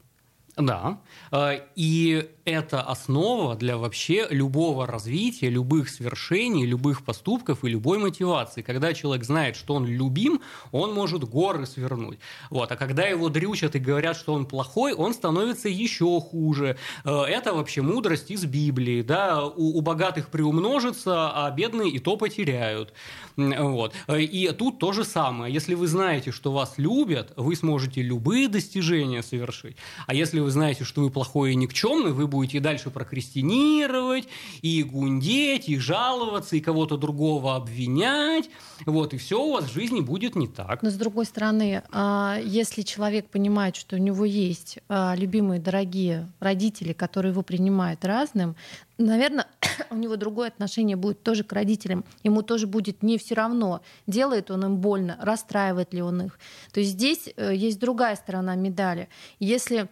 Да. 0.57 0.99
Э, 1.31 1.59
И 1.75 2.29
это 2.45 2.81
основа 2.81 3.55
для 3.55 3.75
вообще 3.77 4.27
любого 4.29 4.85
развития, 4.85 5.49
любых 5.49 5.89
свершений, 5.89 6.65
любых 6.65 7.03
поступков 7.03 7.65
и 7.65 7.69
любой 7.69 7.97
мотивации. 7.97 8.61
Когда 8.61 8.93
человек 8.93 9.25
знает, 9.25 9.55
что 9.55 9.73
он 9.73 9.85
любим, 9.87 10.41
он 10.71 10.93
может 10.93 11.23
горы 11.23 11.65
свернуть. 11.65 12.19
Вот. 12.49 12.71
А 12.71 12.75
когда 12.75 13.03
его 13.07 13.29
дрючат 13.29 13.75
и 13.75 13.79
говорят, 13.79 14.15
что 14.15 14.33
он 14.33 14.45
плохой, 14.45 14.93
он 14.93 15.13
становится 15.13 15.67
еще 15.69 16.21
хуже. 16.21 16.77
Э, 17.03 17.23
Это 17.23 17.53
вообще 17.53 17.81
мудрость 17.81 18.31
из 18.31 18.45
Библии. 18.45 19.01
Да? 19.01 19.45
У, 19.45 19.77
у 19.77 19.81
богатых 19.81 20.29
приумножится, 20.29 21.31
а 21.31 21.51
бедные 21.51 21.89
и 21.89 21.99
то 21.99 22.15
потеряют. 22.15 22.93
Вот. 23.35 23.93
Э, 24.07 24.21
И 24.21 24.51
тут 24.51 24.79
то 24.79 24.93
же 24.93 25.03
самое. 25.03 25.53
Если 25.53 25.73
вы 25.75 25.87
знаете, 25.87 26.31
что 26.31 26.51
вас 26.53 26.75
любят, 26.77 27.33
вы 27.35 27.55
сможете 27.55 28.01
любые 28.01 28.47
достижения 28.47 29.21
совершить. 29.23 29.75
А 30.07 30.13
если 30.13 30.44
вы 30.45 30.51
знаете, 30.51 30.83
что 30.83 31.01
вы 31.01 31.09
плохой 31.09 31.53
и 31.53 31.55
никчемный, 31.55 32.11
вы 32.11 32.27
будете 32.27 32.59
дальше 32.59 32.91
прокрастинировать, 32.91 34.27
и 34.61 34.83
гундеть, 34.83 35.67
и 35.67 35.77
жаловаться, 35.77 36.55
и 36.55 36.61
кого-то 36.61 36.97
другого 36.97 37.55
обвинять. 37.55 38.49
Вот, 38.85 39.15
и 39.15 39.17
все 39.17 39.41
у 39.41 39.53
вас 39.53 39.65
в 39.65 39.73
жизни 39.73 40.01
будет 40.01 40.35
не 40.35 40.47
так. 40.47 40.83
Но 40.83 40.91
с 40.91 40.95
другой 40.95 41.25
стороны, 41.25 41.81
а, 41.91 42.39
если 42.43 42.83
человек 42.83 43.27
понимает, 43.27 43.75
что 43.75 43.95
у 43.95 43.99
него 43.99 44.23
есть 44.23 44.77
а, 44.87 45.15
любимые, 45.17 45.59
дорогие 45.59 46.31
родители, 46.39 46.93
которые 46.93 47.31
его 47.31 47.41
принимают 47.41 48.05
разным, 48.05 48.55
наверное, 48.99 49.47
у 49.89 49.95
него 49.95 50.15
другое 50.15 50.49
отношение 50.49 50.95
будет 50.95 51.23
тоже 51.23 51.43
к 51.43 51.51
родителям. 51.53 52.05
Ему 52.23 52.43
тоже 52.43 52.67
будет 52.67 53.01
не 53.01 53.17
все 53.17 53.33
равно, 53.33 53.81
делает 54.05 54.51
он 54.51 54.63
им 54.65 54.77
больно, 54.77 55.17
расстраивает 55.19 55.91
ли 55.93 56.03
он 56.03 56.21
их. 56.21 56.39
То 56.71 56.81
есть 56.81 56.91
здесь 56.91 57.29
э, 57.35 57.55
есть 57.55 57.79
другая 57.79 58.15
сторона 58.15 58.55
медали. 58.55 59.09
Если 59.39 59.89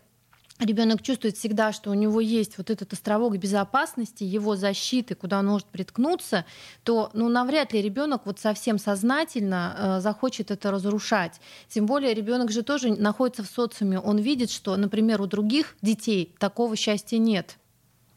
ребенок 0.60 1.02
чувствует 1.02 1.38
всегда, 1.38 1.72
что 1.74 1.90
у 1.90 1.94
него 1.94 2.22
есть 2.22 2.58
вот 2.58 2.70
этот 2.70 2.94
островок 2.94 3.38
безопасности, 3.38 4.24
его 4.24 4.56
защиты, 4.56 5.16
куда 5.16 5.40
он 5.40 5.48
может 5.48 5.68
приткнуться, 5.68 6.46
то 6.84 7.10
ну, 7.14 7.30
навряд 7.30 7.74
ли 7.74 7.82
ребенок 7.82 8.26
вот 8.26 8.40
совсем 8.40 8.78
сознательно 8.78 9.76
э, 9.76 10.02
захочет 10.02 10.52
это 10.52 10.72
разрушать. 10.72 11.40
Тем 11.70 11.86
более 11.86 12.14
ребенок 12.14 12.52
же 12.52 12.64
тоже 12.64 12.94
находится 12.94 13.44
в 13.44 13.48
социуме, 13.48 14.00
он 14.00 14.20
видит, 14.20 14.52
что, 14.52 14.76
например, 14.76 15.22
у 15.22 15.26
других 15.26 15.76
детей 15.82 16.36
такого 16.40 16.76
счастья 16.76 17.18
нет. 17.18 17.58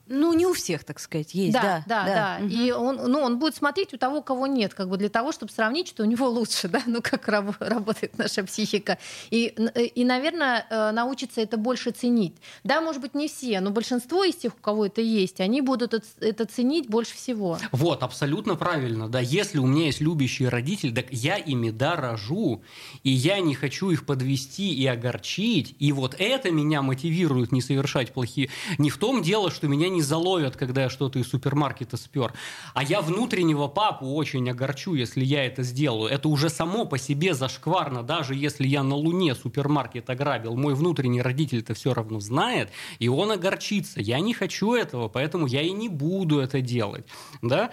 Ну, 0.08 0.32
не 0.34 0.46
у 0.46 0.52
всех, 0.52 0.84
так 0.84 0.98
сказать, 1.00 1.34
есть. 1.34 1.52
Да, 1.52 1.84
Да, 1.86 2.04
да, 2.04 2.04
да. 2.06 2.38
Мгм. 2.44 2.48
И 2.50 2.70
он, 2.70 2.96
ну, 3.10 3.20
он 3.20 3.38
будет 3.38 3.56
смотреть 3.56 3.92
у 3.94 3.98
того, 3.98 4.22
кого 4.22 4.46
нет, 4.46 4.74
как 4.74 4.88
бы 4.88 4.96
для 4.96 5.08
того, 5.08 5.32
чтобы 5.32 5.52
сравнить, 5.52 5.88
что 5.88 6.02
у 6.02 6.06
него 6.06 6.28
лучше, 6.28 6.68
да, 6.68 6.82
ну 6.86 7.00
как 7.02 7.26
раб- 7.28 7.56
работает 7.60 8.16
наша 8.18 8.44
психика. 8.44 8.98
И, 9.30 9.52
э, 9.74 9.84
и, 9.84 10.04
наверное, 10.04 10.66
э, 10.70 10.90
научиться 10.92 11.40
это 11.40 11.56
больше 11.56 11.90
ценить. 11.90 12.34
Да, 12.64 12.80
может 12.80 13.00
быть, 13.00 13.14
не 13.14 13.28
все, 13.28 13.60
но 13.60 13.70
большинство 13.70 14.24
из 14.24 14.36
тех, 14.36 14.54
у 14.54 14.60
кого 14.60 14.86
это 14.86 15.00
есть, 15.00 15.40
они 15.40 15.60
будут 15.60 15.92
это- 15.94 16.06
это 16.20 16.44
ценить 16.46 16.88
больше 16.88 17.14
всего. 17.14 17.58
Вот, 17.72 18.02
абсолютно 18.02 18.54
правильно, 18.56 19.08
да. 19.08 19.20
Если 19.20 19.58
у 19.58 19.66
меня 19.66 19.86
есть 19.86 20.00
любящие 20.00 20.48
родители, 20.48 20.94
так 20.94 21.06
я 21.10 21.36
ими 21.36 21.70
дорожу, 21.70 22.62
и 23.02 23.10
я 23.10 23.40
не 23.40 23.54
хочу 23.54 23.90
их 23.90 24.06
подвести 24.06 24.72
и 24.74 24.86
огорчить, 24.86 25.74
и 25.78 25.92
вот 25.92 26.14
это 26.18 26.50
меня 26.50 26.82
мотивирует 26.82 27.52
не 27.52 27.60
совершать 27.60 28.12
плохие... 28.12 28.48
Не 28.78 28.90
в 28.90 28.98
том 28.98 29.22
дело, 29.22 29.50
что 29.50 29.66
меня 29.68 29.88
не 29.88 29.95
заловят, 30.02 30.56
когда 30.56 30.84
я 30.84 30.90
что-то 30.90 31.18
из 31.18 31.28
супермаркета 31.28 31.96
спер, 31.96 32.32
а 32.74 32.82
я 32.82 33.00
внутреннего 33.00 33.68
папу 33.68 34.14
очень 34.14 34.48
огорчу, 34.50 34.94
если 34.94 35.24
я 35.24 35.44
это 35.44 35.62
сделаю. 35.62 36.10
Это 36.10 36.28
уже 36.28 36.48
само 36.48 36.84
по 36.84 36.98
себе 36.98 37.34
зашкварно, 37.34 38.02
даже 38.02 38.34
если 38.34 38.66
я 38.66 38.82
на 38.82 38.94
Луне 38.94 39.34
супермаркет 39.34 40.08
ограбил, 40.10 40.56
мой 40.56 40.74
внутренний 40.74 41.22
родитель-то 41.22 41.74
все 41.74 41.94
равно 41.94 42.20
знает, 42.20 42.70
и 42.98 43.08
он 43.08 43.32
огорчится. 43.32 44.00
Я 44.00 44.20
не 44.20 44.34
хочу 44.34 44.74
этого, 44.74 45.08
поэтому 45.08 45.46
я 45.46 45.62
и 45.62 45.70
не 45.70 45.88
буду 45.88 46.38
это 46.38 46.60
делать. 46.60 47.06
Да? 47.42 47.70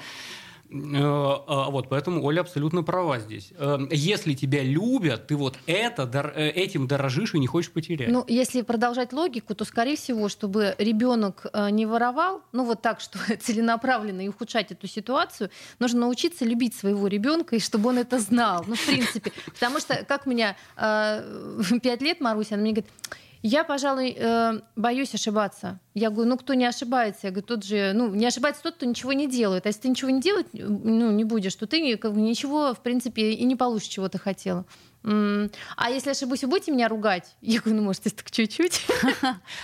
Э, 0.74 1.44
а, 1.48 1.70
Вот, 1.70 1.88
поэтому 1.90 2.24
Оля 2.24 2.42
абсолютно 2.42 2.84
права 2.84 3.20
здесь. 3.20 3.52
Э, 3.58 3.78
Если 3.92 4.34
тебя 4.34 4.64
любят, 4.64 5.28
ты 5.28 5.36
вот 5.36 5.58
это, 5.68 6.32
э, 6.36 6.50
этим 6.50 6.88
дорожишь 6.88 7.36
и 7.36 7.40
не 7.40 7.48
хочешь 7.48 7.72
потерять. 7.72 8.10
Ну, 8.10 8.26
если 8.28 8.62
продолжать 8.62 9.14
логику, 9.14 9.54
то, 9.54 9.66
скорее 9.66 9.96
всего, 9.96 10.30
чтобы 10.30 10.76
ребенок 10.80 11.46
не 11.72 11.86
воровал, 11.86 12.42
ну 12.52 12.66
вот 12.66 12.82
так, 12.82 13.00
что 13.02 13.20
целенаправленно 13.40 14.22
и 14.22 14.30
ухудшать 14.30 14.72
эту 14.72 14.88
ситуацию, 14.88 15.50
нужно 15.80 16.02
научиться 16.02 16.46
любить 16.46 16.76
своего 16.76 17.08
ребенка, 17.08 17.56
и 17.56 17.60
чтобы 17.60 17.90
он 17.90 18.00
это 18.00 18.20
знал. 18.20 18.64
Ну, 18.68 18.76
в 18.76 18.86
принципе. 18.86 19.32
Потому 19.46 19.80
что, 19.80 20.04
как 20.06 20.26
меня 20.26 20.56
э, 20.76 21.24
пять 21.84 22.02
лет, 22.02 22.20
Маруся, 22.20 22.56
она 22.56 22.64
мне 22.64 22.74
говорит, 22.74 22.92
я, 23.44 23.66
пожалуй, 23.66 24.16
э, 24.18 24.62
боюсь 24.78 25.14
ошибаться. 25.14 25.80
Я 25.94 26.10
говорю, 26.10 26.30
ну 26.30 26.38
кто 26.38 26.54
не 26.54 26.66
ошибается? 26.66 27.28
Я 27.28 27.32
говорю, 27.32 27.46
тот 27.46 27.66
же, 27.66 27.92
ну 27.94 28.16
не 28.16 28.26
ошибается 28.26 28.64
тот, 28.64 28.76
кто 28.76 28.86
ничего 28.86 29.12
не 29.12 29.28
делает. 29.28 29.66
А 29.66 29.70
если 29.70 29.82
ты 29.82 29.90
ничего 29.90 30.10
не 30.10 30.22
делать, 30.22 30.48
ну 30.54 31.12
не 31.12 31.26
будешь, 31.26 31.54
то 31.56 31.68
ты 31.68 31.98
как 31.98 32.14
бы, 32.14 32.22
ничего, 32.22 32.74
в 32.74 32.80
принципе, 32.80 33.34
и 33.34 33.44
не 33.44 33.58
получишь, 33.58 33.90
чего 33.90 34.08
ты 34.08 34.18
хотела. 34.18 34.66
А 35.04 35.90
если 35.90 36.12
ошибусь, 36.12 36.44
вы 36.44 36.50
будете 36.50 36.72
меня 36.72 36.88
ругать? 36.88 37.36
Я 37.42 37.60
говорю, 37.60 37.78
ну 37.82 37.84
может, 37.86 38.06
если 38.06 38.18
так 38.18 38.32
чуть-чуть. 38.32 38.86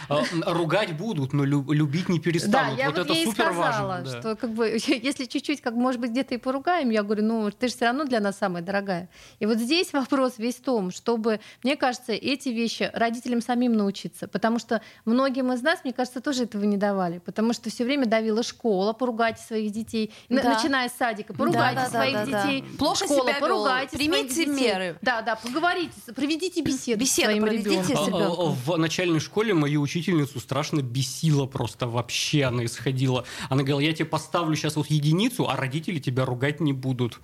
А, 0.10 0.23
Ругать 0.45 0.95
будут, 0.97 1.34
но 1.34 1.45
лю- 1.45 1.71
любить 1.71 2.10
не 2.10 2.17
Да, 2.19 2.23
перестанут. 2.23 2.78
я 2.78 2.89
вот 2.89 2.97
это 2.99 3.13
ей 3.13 3.23
и 3.23 3.25
супер 3.25 3.45
сказала, 3.45 3.88
важно. 3.88 4.12
да. 4.12 4.19
что 4.19 4.36
как 4.36 4.52
бы, 4.52 4.67
если 4.88 5.25
чуть-чуть, 5.25 5.62
как 5.62 5.73
может 5.75 6.02
быть, 6.02 6.12
где-то 6.12 6.36
и 6.36 6.38
поругаем, 6.38 6.89
я 6.89 7.04
говорю, 7.04 7.23
ну 7.23 7.52
ты 7.52 7.67
же 7.69 7.73
все 7.75 7.86
равно 7.86 8.04
для 8.06 8.19
нас 8.19 8.38
самая 8.38 8.62
дорогая. 8.63 9.10
И 9.39 9.45
вот 9.45 9.58
здесь 9.58 9.93
вопрос 9.93 10.34
весь 10.38 10.56
в 10.56 10.62
том, 10.62 10.91
чтобы, 10.91 11.39
мне 11.63 11.75
кажется, 11.78 12.12
эти 12.12 12.49
вещи 12.49 12.91
родителям 12.93 13.41
самим 13.41 13.73
научиться, 13.73 14.28
потому 14.28 14.60
что 14.60 14.82
многим 15.06 15.52
из 15.54 15.62
нас, 15.62 15.80
мне 15.84 15.93
кажется, 15.93 16.19
тоже 16.21 16.43
этого 16.43 16.63
не 16.65 16.78
давали, 16.78 17.19
потому 17.19 17.54
что 17.54 17.69
все 17.69 17.86
время 17.86 18.06
давила 18.06 18.43
школа, 18.43 18.93
поругайте 18.93 19.41
своих 19.43 19.71
детей, 19.71 20.13
Да. 20.30 20.43
начиная 20.43 20.89
с 20.89 20.93
садика, 20.93 21.34
поругайте 21.34 21.75
Да, 21.75 21.84
да, 21.86 21.89
своих 21.89 22.13
да, 22.13 22.25
да, 22.25 22.43
детей, 22.43 22.62
да. 22.69 22.78
Плохо 22.78 23.06
школа, 23.06 23.23
себя 23.30 23.39
поругайте 23.39 23.95
примите 23.97 24.34
своих 24.34 24.49
детей. 24.49 24.67
меры. 24.67 24.97
Да, 25.02 25.21
да, 25.21 25.29
поговорите, 25.36 25.94
проведите 26.15 26.62
беседу, 26.62 27.00
Беседу 27.00 27.06
с 27.06 27.32
своим 27.32 27.44
проведите 27.44 27.70
ребенком. 27.70 27.96
с 27.96 28.00
А, 28.00 28.04
а, 28.04 28.08
ребенком. 28.08 28.54
В 28.54 28.78
начальной 28.78 29.20
школе 29.20 29.54
мою 29.54 29.82
учительницу 29.82 30.39
страшно 30.39 30.82
бесило 30.82 31.46
просто 31.46 31.88
вообще. 31.88 32.44
Она 32.46 32.65
исходила. 32.65 33.26
Она 33.50 33.63
говорила, 33.63 33.80
я 33.80 33.94
тебе 33.94 34.06
поставлю 34.06 34.56
сейчас 34.56 34.76
вот 34.76 34.88
единицу, 34.88 35.50
а 35.50 35.56
родители 35.56 36.00
тебя 36.00 36.26
ругать 36.26 36.60
не 36.60 36.74
будут. 36.74 37.20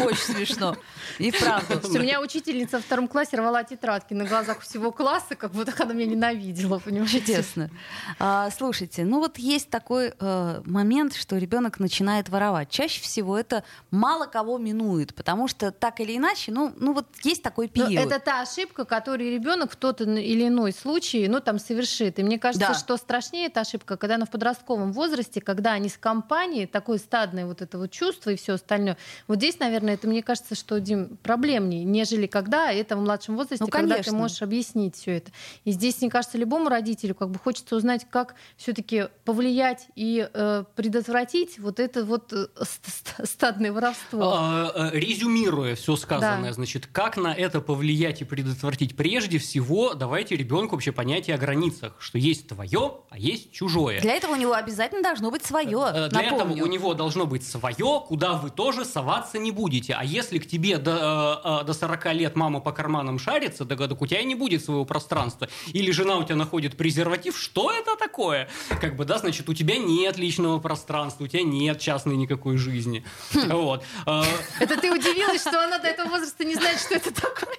Очень 0.00 0.34
смешно. 0.34 0.76
И 1.18 1.30
правда. 1.32 1.80
У 1.88 1.92
меня 1.98 2.20
учительница 2.20 2.78
в 2.78 2.84
втором 2.84 3.08
классе 3.08 3.36
рвала 3.36 3.64
тетрадки 3.64 4.14
на 4.14 4.24
глазах 4.24 4.60
всего 4.60 4.90
класса, 4.92 5.34
как 5.36 5.52
будто 5.52 5.72
она 5.82 5.92
меня 5.94 6.10
ненавидела, 6.10 6.78
понимаете? 6.78 7.20
Чудесно. 7.20 7.70
А, 8.18 8.50
слушайте, 8.50 9.04
ну 9.04 9.18
вот 9.18 9.38
есть 9.38 9.70
такой 9.70 10.12
э, 10.18 10.62
момент, 10.64 11.14
что 11.14 11.36
ребенок 11.38 11.78
начинает 11.80 12.28
воровать. 12.28 12.70
Чаще 12.70 13.02
всего 13.02 13.38
это 13.38 13.64
мало 13.90 14.26
кого 14.26 14.58
минует, 14.58 15.14
потому 15.14 15.48
что 15.48 15.70
так 15.72 16.00
или 16.00 16.16
иначе, 16.16 16.52
ну, 16.52 16.72
ну 16.76 16.92
вот 16.92 17.06
есть 17.22 17.42
такой 17.42 17.70
Но 17.74 17.86
период. 17.86 18.06
это 18.06 18.18
та 18.18 18.42
ошибка, 18.42 18.84
которую 18.84 19.32
ребенок 19.32 19.72
в 19.72 19.76
тот 19.76 20.00
или 20.00 20.48
иной 20.48 20.72
случай, 20.72 21.28
ну, 21.28 21.40
там, 21.40 21.58
совершит. 21.58 22.18
И 22.18 22.22
мне 22.22 22.38
кажется, 22.38 22.68
Да. 22.68 22.74
что 22.74 22.96
страшнее 22.96 23.46
эта 23.46 23.60
ошибка, 23.60 23.96
когда 23.96 24.14
она 24.16 24.26
в 24.26 24.30
подростковом 24.30 24.92
возрасте, 24.92 25.40
когда 25.40 25.72
они 25.72 25.88
с 25.88 25.96
компанией, 25.96 26.66
такое 26.66 26.98
стадное 26.98 27.46
вот 27.46 27.62
это 27.62 27.78
вот 27.78 27.90
чувство 27.90 28.30
и 28.30 28.36
все 28.36 28.54
остальное. 28.54 28.96
Вот 29.28 29.38
здесь, 29.38 29.58
наверное, 29.58 29.94
это, 29.94 30.06
мне 30.08 30.22
кажется, 30.22 30.54
что, 30.54 30.80
Дим, 30.80 31.16
проблемнее, 31.22 31.84
нежели 31.84 32.26
когда 32.26 32.70
это 32.72 32.96
в 32.96 33.00
младшем 33.00 33.36
возрасте, 33.36 33.64
Ну, 33.64 33.68
когда 33.70 33.98
ты 34.02 34.12
можешь 34.12 34.42
объяснить 34.42 34.96
все 34.96 35.18
это. 35.18 35.30
И 35.64 35.72
здесь, 35.72 36.00
мне 36.00 36.10
кажется, 36.10 36.38
любому 36.38 36.68
родителю 36.68 37.14
как 37.14 37.30
бы 37.30 37.38
хочется 37.38 37.76
узнать, 37.76 38.06
как 38.10 38.34
все-таки 38.56 39.08
повлиять 39.24 39.86
и 39.96 40.28
э, 40.32 40.64
предотвратить 40.74 41.58
вот 41.58 41.80
это 41.80 42.04
вот 42.04 42.32
э, 42.32 42.46
ст- 42.62 42.86
ст- 42.86 43.26
стадное 43.28 43.72
воровство. 43.72 44.32
А, 44.34 44.90
э, 44.92 44.98
Резюмируя 44.98 45.74
все 45.74 45.96
сказанное, 45.96 46.50
Да. 46.50 46.52
значит, 46.54 46.86
как 46.86 47.16
на 47.16 47.32
это 47.34 47.60
повлиять 47.60 48.20
и 48.20 48.24
предотвратить? 48.24 48.96
Прежде 48.96 49.38
всего, 49.38 49.94
давайте 49.94 50.36
ребенку 50.36 50.76
вообще 50.76 50.92
понятие 50.92 51.36
о 51.36 51.38
границах, 51.38 51.96
что 52.00 52.18
есть 52.18 52.48
твое, 52.48 52.98
а 53.10 53.18
есть 53.18 53.52
чужое. 53.52 54.00
Для 54.00 54.14
этого 54.14 54.32
у 54.32 54.36
него 54.36 54.52
обязательно 54.54 55.02
должно 55.02 55.30
быть 55.30 55.44
свое. 55.44 55.78
Э, 55.92 56.08
Для 56.08 56.22
этого 56.22 56.38
напомню. 56.40 56.64
у 56.64 56.66
него 56.66 56.94
должно 56.94 57.26
быть 57.26 57.46
свое, 57.46 58.02
куда 58.06 58.34
вы 58.34 58.50
тоже 58.50 58.84
соваться 58.92 59.38
не 59.38 59.50
будете. 59.50 59.94
А 59.94 60.04
если 60.04 60.38
к 60.38 60.46
тебе 60.46 60.78
до, 60.78 61.40
э, 61.44 61.62
э, 61.62 61.64
до 61.64 61.72
40 61.72 62.12
лет 62.12 62.36
мама 62.36 62.60
по 62.60 62.72
карманам 62.72 63.18
шарится, 63.18 63.64
так, 63.64 63.78
так 63.78 64.00
у 64.00 64.06
тебя 64.06 64.20
и 64.20 64.24
не 64.24 64.34
будет 64.34 64.64
своего 64.64 64.84
пространства. 64.84 65.48
Или 65.72 65.90
жена 65.90 66.16
у 66.18 66.24
тебя 66.24 66.36
находит 66.36 66.76
презерватив, 66.76 67.38
что 67.38 67.72
это 67.72 67.96
такое? 67.96 68.48
Как 68.80 68.96
бы, 68.96 69.04
да, 69.04 69.18
значит, 69.18 69.48
у 69.48 69.54
тебя 69.54 69.78
нет 69.78 70.18
личного 70.18 70.58
пространства, 70.58 71.24
у 71.24 71.26
тебя 71.26 71.42
нет 71.42 71.80
частной 71.80 72.16
никакой 72.16 72.56
жизни. 72.56 73.04
Хм. 73.34 73.50
Вот. 73.50 73.84
Э, 74.06 74.22
Это 74.60 74.80
ты 74.80 74.92
удивилась, 74.92 75.40
что 75.40 75.62
она 75.64 75.78
до 75.78 75.88
этого 75.88 76.08
возраста 76.08 76.44
не 76.44 76.54
знает, 76.54 76.78
что 76.80 76.94
это 76.94 77.12
такое? 77.12 77.56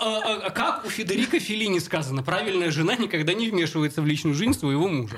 А, 0.00 0.50
Как 0.50 0.84
у 0.84 0.90
Федерико 0.90 1.38
Феллини 1.38 1.78
сказано, 1.78 2.22
правильная 2.22 2.70
жена 2.70 2.96
никогда 2.96 3.32
не 3.32 3.48
вмешивается 3.50 4.02
в 4.02 4.06
личную 4.06 4.34
жизнь 4.34 4.54
своего 4.54 4.88
мужа. 4.88 5.16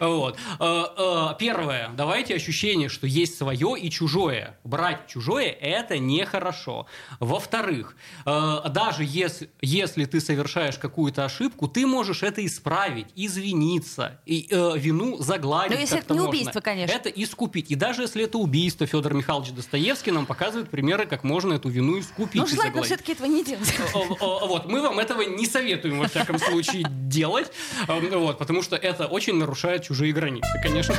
Вот. 0.00 0.38
А, 0.58 1.30
а, 1.30 1.34
Первое. 1.34 1.90
Давайте 1.96 2.34
ощущение, 2.34 2.88
что 2.88 3.06
есть 3.06 3.38
свое 3.38 3.76
и 3.78 3.90
чужое. 3.90 4.58
Брать 4.64 5.06
чужое– 5.06 5.48
это 5.60 5.98
нехорошо. 5.98 6.86
Во-вторых, 7.20 7.96
даже 8.24 9.04
если, 9.04 9.50
если 9.60 10.04
ты 10.04 10.20
совершаешь 10.20 10.78
какую-то 10.78 11.24
ошибку, 11.24 11.68
ты 11.68 11.86
можешь 11.86 12.22
это 12.22 12.44
исправить, 12.44 13.06
извиниться, 13.14 14.20
и 14.26 14.48
э, 14.50 14.72
вину 14.76 15.18
загладить. 15.18 15.74
Ну, 15.74 15.80
если 15.80 15.98
это 15.98 16.14
не 16.14 16.20
можно. 16.20 16.30
убийство, 16.30 16.60
конечно. 16.60 16.94
Это 16.94 17.08
искупить. 17.08 17.70
И 17.70 17.74
даже 17.74 18.02
если 18.02 18.24
это 18.24 18.38
убийство, 18.38 18.86
Федор 18.86 19.14
Михайлович 19.14 19.50
Достоевский 19.52 20.10
нам 20.10 20.26
показывает 20.26 20.70
примеры, 20.70 21.06
как 21.06 21.24
можно 21.24 21.54
эту 21.54 21.68
вину 21.68 21.98
искупить. 21.98 22.40
Ну, 22.40 22.46
желательно 22.46 22.75
загладить. 22.76 22.86
все-таки 22.86 23.12
этого 23.12 23.26
не 23.26 23.44
делать. 23.44 23.74
Вот, 24.20 24.66
мы 24.66 24.80
вам 24.80 24.98
этого 24.98 25.22
не 25.22 25.46
советуем, 25.46 25.98
во 25.98 26.08
всяком 26.08 26.38
случае, 26.38 26.84
делать, 26.88 27.50
эм, 27.88 28.08
вот, 28.20 28.38
потому 28.38 28.62
что 28.62 28.76
это 28.76 29.06
очень 29.06 29.34
нарушает 29.36 29.84
чужие 29.84 30.12
границы, 30.12 30.48
конечно. 30.62 30.94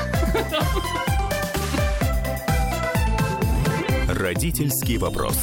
Родительский 4.07 4.97
вопрос. 4.97 5.37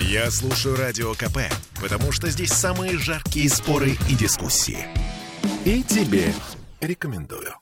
Я 0.00 0.30
слушаю 0.30 0.76
Радио 0.76 1.14
КП, 1.14 1.38
потому 1.80 2.12
что 2.12 2.30
здесь 2.30 2.52
самые 2.52 2.96
жаркие 2.96 3.48
споры 3.48 3.96
и 4.08 4.14
дискуссии. 4.14 4.86
И 5.64 5.82
тебе 5.82 6.32
рекомендую. 6.80 7.54